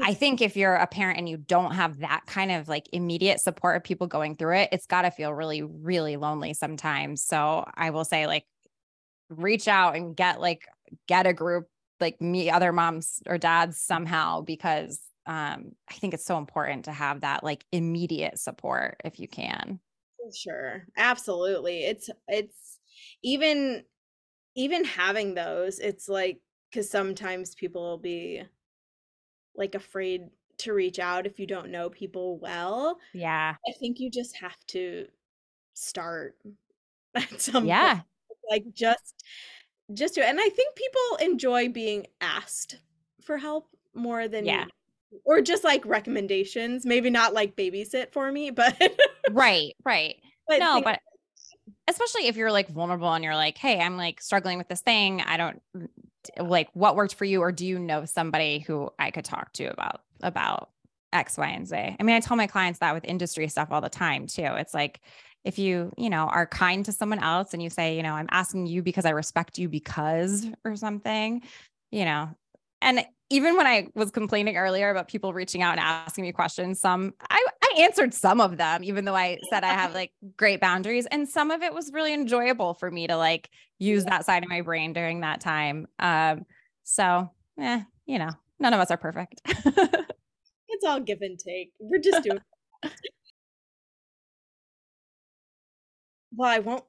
[0.00, 3.40] I think if you're a parent and you don't have that kind of like immediate
[3.40, 7.22] support of people going through it, it's got to feel really, really lonely sometimes.
[7.22, 8.44] So I will say, like,
[9.30, 10.66] reach out and get like
[11.06, 11.68] get a group
[12.00, 16.92] like me other moms or dads somehow because um i think it's so important to
[16.92, 19.80] have that like immediate support if you can
[20.16, 22.78] for sure absolutely it's it's
[23.22, 23.84] even
[24.56, 28.42] even having those it's like because sometimes people will be
[29.54, 30.22] like afraid
[30.58, 32.98] to reach out if you don't know people well.
[33.12, 33.58] Yeah.
[33.68, 35.08] I think you just have to
[35.74, 36.36] start
[37.14, 37.72] at some Yeah.
[37.72, 38.04] point.
[38.50, 39.14] Like just
[39.94, 40.28] just do it.
[40.28, 42.78] And I think people enjoy being asked
[43.22, 44.66] for help more than Yeah.
[45.24, 46.84] or just like recommendations.
[46.84, 48.76] Maybe not like babysit for me, but
[49.30, 49.74] Right.
[49.84, 50.16] Right.
[50.48, 51.00] but no, but
[51.88, 55.20] especially if you're like vulnerable and you're like, hey, I'm like struggling with this thing.
[55.22, 55.88] I don't mm,
[56.38, 59.64] like what worked for you, or do you know somebody who I could talk to
[59.66, 60.70] about about
[61.12, 61.76] X, Y, and Z?
[61.76, 64.42] I mean, I tell my clients that with industry stuff all the time too.
[64.42, 65.00] It's like
[65.44, 68.28] if you, you know, are kind to someone else and you say, you know, I'm
[68.30, 71.42] asking you because I respect you because or something,
[71.90, 72.30] you know,
[72.80, 76.80] and even when I was complaining earlier about people reaching out and asking me questions,
[76.80, 80.60] some I, I answered some of them, even though I said I have like great
[80.60, 81.06] boundaries.
[81.06, 84.48] And some of it was really enjoyable for me to like use that side of
[84.48, 85.86] my brain during that time.
[85.98, 86.46] Um,
[86.84, 89.42] so yeah, you know, none of us are perfect.
[90.68, 91.72] it's all give and take.
[91.78, 92.40] We're just doing
[96.34, 96.84] well, I won't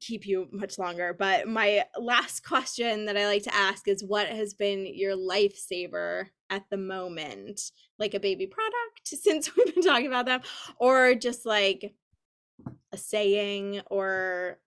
[0.00, 4.28] keep you much longer, but my last question that I like to ask is what
[4.28, 7.60] has been your lifesaver at the moment?
[7.98, 8.74] Like a baby product,
[9.04, 10.40] since we've been talking about them,
[10.78, 11.94] or just like
[12.92, 14.58] a saying or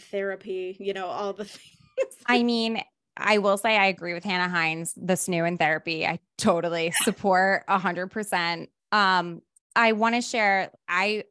[0.00, 1.44] therapy, you know, all the
[1.96, 2.16] things.
[2.26, 2.82] I mean,
[3.16, 6.06] I will say I agree with Hannah Hines, the snoo in therapy.
[6.06, 8.70] I totally support a hundred percent.
[8.92, 9.42] Um,
[9.76, 11.24] I want to share, I,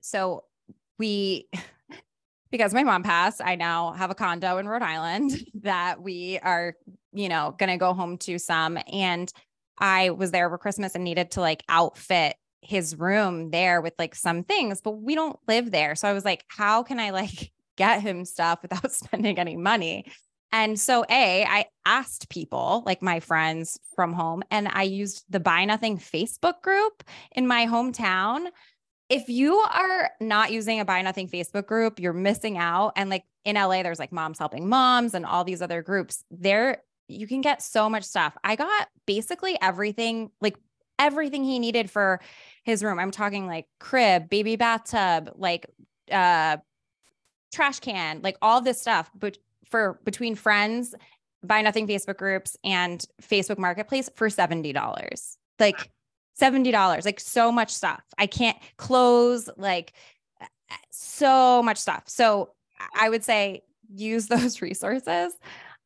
[0.00, 0.44] so
[0.98, 1.48] we,
[2.50, 5.32] because my mom passed, I now have a condo in Rhode Island
[5.62, 6.74] that we are,
[7.12, 8.78] you know, going to go home to some.
[8.92, 9.32] And
[9.78, 14.14] I was there over Christmas and needed to like outfit his room there with like
[14.14, 15.94] some things, but we don't live there.
[15.96, 20.06] So I was like, how can I like get him stuff without spending any money?
[20.54, 25.40] And so, A, I asked people like my friends from home, and I used the
[25.40, 27.02] Buy Nothing Facebook group
[27.34, 28.48] in my hometown.
[29.12, 32.94] If you are not using a Buy Nothing Facebook group, you're missing out.
[32.96, 36.24] And like in LA, there's like Moms Helping Moms and all these other groups.
[36.30, 38.34] There, you can get so much stuff.
[38.42, 40.56] I got basically everything, like
[40.98, 42.22] everything he needed for
[42.64, 42.98] his room.
[42.98, 45.66] I'm talking like crib, baby bathtub, like
[46.10, 46.56] uh
[47.52, 49.10] trash can, like all this stuff.
[49.14, 49.36] But
[49.66, 50.94] for between friends,
[51.44, 55.36] buy nothing Facebook groups and Facebook Marketplace for $70.
[55.58, 55.90] Like
[56.40, 58.02] $70, like so much stuff.
[58.18, 59.92] I can't close like
[60.90, 62.04] so much stuff.
[62.06, 62.50] So
[62.94, 63.62] I would say
[63.94, 65.34] use those resources.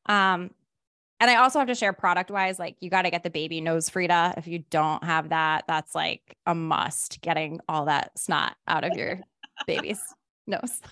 [0.07, 0.51] Um,
[1.19, 3.63] and I also have to share product wise, like you got to get the baby
[3.63, 4.35] nose Frida.
[4.37, 8.93] If you don't have that, that's like a must getting all that snot out of
[8.97, 9.21] your
[9.67, 10.01] baby's
[10.47, 10.83] nose.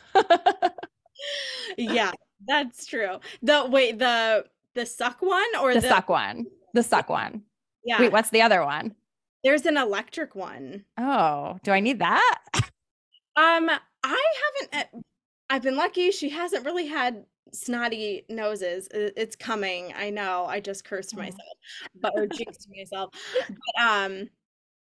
[1.77, 2.13] yeah,
[2.47, 3.19] that's true.
[3.43, 6.47] The wait, the the suck one or the the, suck one.
[6.73, 7.43] The suck one.
[7.85, 8.95] Yeah, Wait, what's the other one?
[9.45, 10.85] There's an electric one.
[10.99, 12.39] Oh, do I need that?
[13.37, 14.23] Um, I
[14.71, 14.75] haven't.
[14.95, 14.99] uh,
[15.51, 16.13] I've been lucky.
[16.13, 18.87] She hasn't really had snotty noses.
[18.93, 19.93] It's coming.
[19.97, 20.45] I know.
[20.47, 21.19] I just cursed Oh.
[21.19, 21.41] myself,
[22.01, 23.11] but or jinxed myself.
[23.49, 24.29] But um,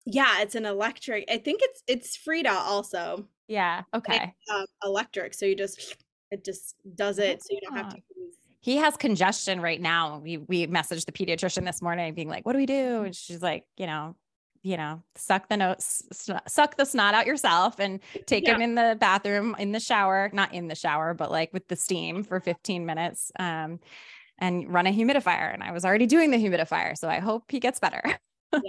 [0.06, 1.26] yeah, it's an electric.
[1.28, 3.28] I think it's it's Frida also.
[3.48, 3.82] Yeah.
[3.96, 4.36] Okay.
[4.40, 5.34] it's, um, electric.
[5.34, 5.96] So you just
[6.30, 8.14] it just does it, so you don't have to Ah.
[8.16, 8.36] use.
[8.62, 10.20] He has congestion right now.
[10.20, 13.02] We we messaged the pediatrician this morning being like, what do we do?
[13.02, 14.16] And she's like, you know,
[14.66, 16.02] you know, suck the notes,
[16.48, 18.56] suck the snot out yourself and take Yeah.
[18.56, 21.76] him in the bathroom, in the shower, not in the shower, but like with the
[21.76, 23.32] steam for 15 minutes.
[23.38, 23.80] Um,
[24.40, 25.54] and run a humidifier.
[25.54, 26.98] And I was already doing the humidifier.
[26.98, 28.04] So I hope he gets better.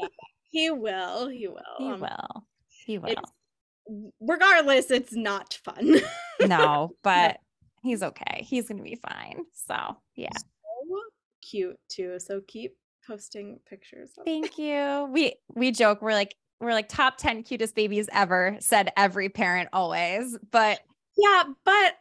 [0.50, 1.28] He will.
[1.28, 1.62] He will.
[1.76, 2.46] He um, will.
[2.86, 3.10] He will.
[3.10, 4.90] It's regardless.
[4.90, 5.96] It's not fun.
[6.46, 7.40] No, but
[7.82, 8.42] he's okay.
[8.46, 9.44] He's gonna be fine.
[9.52, 10.28] So yeah.
[10.36, 11.00] so
[11.42, 12.18] cute too.
[12.18, 12.76] So keep
[13.06, 14.10] posting pictures.
[14.24, 15.08] Thank you.
[15.12, 19.68] We we joke, we're like, we're like top 10 cutest babies ever, said every parent
[19.72, 20.36] always.
[20.50, 20.80] But
[21.16, 21.94] Yeah, but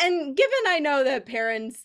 [0.00, 1.82] and given I know that parents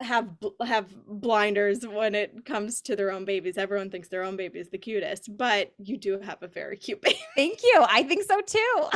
[0.00, 0.30] have
[0.66, 4.70] have blinders when it comes to their own babies, everyone thinks their own baby is
[4.70, 7.18] the cutest, but you do have a very cute baby.
[7.36, 7.84] thank you.
[7.86, 8.88] I think so too.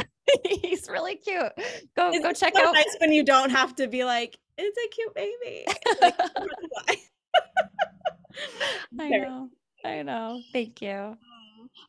[0.63, 1.53] He's really cute.
[1.97, 2.73] Go It's go check so out.
[2.75, 5.67] nice when you don't have to be like, it's a cute baby.
[6.87, 6.99] Like.
[9.01, 9.49] I know.
[9.85, 10.41] I know.
[10.53, 11.17] Thank you.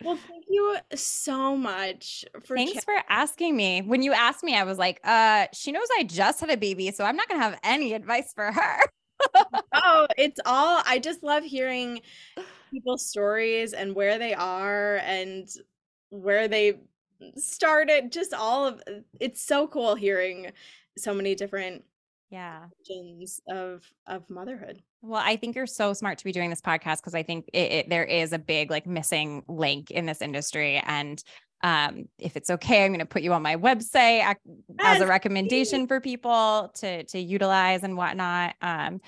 [0.04, 3.82] Well, thank you so much for Thanks chat- for asking me.
[3.82, 6.91] When you asked me, I was like, uh, she knows I just had a baby,
[6.91, 8.78] so I'm not gonna have any advice for her.
[9.74, 12.02] Oh, it's all I just love hearing
[12.72, 15.48] people's stories and where they are and
[16.10, 16.80] where they
[17.38, 18.12] started.
[18.12, 18.82] Just all of
[19.20, 20.52] it's so cool hearing
[20.98, 21.84] so many different
[22.30, 22.66] Yeah.
[23.48, 24.82] of of motherhood.
[25.06, 27.72] Well, I think you're so smart to be doing this podcast because I think it,
[27.72, 30.82] it, there is a big like missing link in this industry.
[30.84, 31.24] And
[31.62, 34.36] um, if it's okay, I'm going to put you on my website
[34.80, 38.56] as a recommendation for people to to utilize and whatnot.
[38.62, 38.99] Um,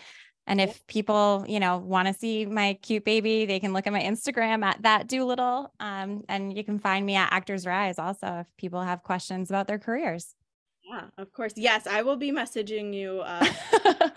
[0.45, 3.91] and if people, you know, want to see my cute baby, they can look at
[3.91, 5.73] my Instagram at that Doolittle.
[5.79, 9.67] Um, and you can find me at Actors Rise also if people have questions about
[9.67, 10.35] their careers.
[10.83, 11.53] Yeah, of course.
[11.57, 13.21] Yes, I will be messaging you.
[13.21, 13.47] Uh...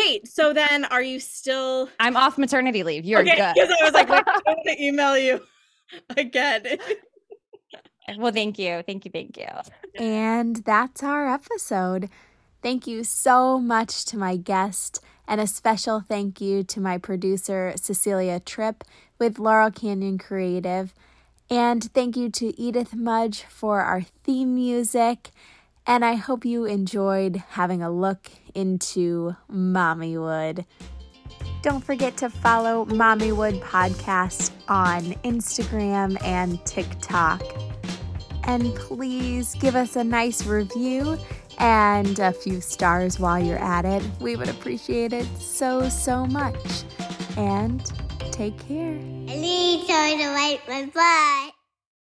[0.00, 1.88] Wait, so then are you still?
[1.98, 3.04] I'm off maternity leave.
[3.04, 3.54] You're okay, good.
[3.54, 5.40] Because I was like, Wait, I'm going to email you
[6.16, 6.78] again.
[8.16, 8.82] well, thank you.
[8.86, 9.10] Thank you.
[9.10, 9.46] Thank you.
[9.98, 12.08] And that's our episode.
[12.62, 17.72] Thank you so much to my guest, and a special thank you to my producer,
[17.76, 18.84] Cecilia Tripp,
[19.18, 20.94] with Laurel Canyon Creative.
[21.48, 25.30] And thank you to Edith Mudge for our theme music.
[25.90, 30.64] And I hope you enjoyed having a look into Mommywood.
[31.62, 37.42] Don't forget to follow Mommywood Podcast on Instagram and TikTok.
[38.44, 41.18] And please give us a nice review
[41.58, 44.08] and a few stars while you're at it.
[44.20, 46.84] We would appreciate it so, so much.
[47.36, 47.84] And
[48.30, 48.94] take care.
[48.94, 51.59] I need to my butt.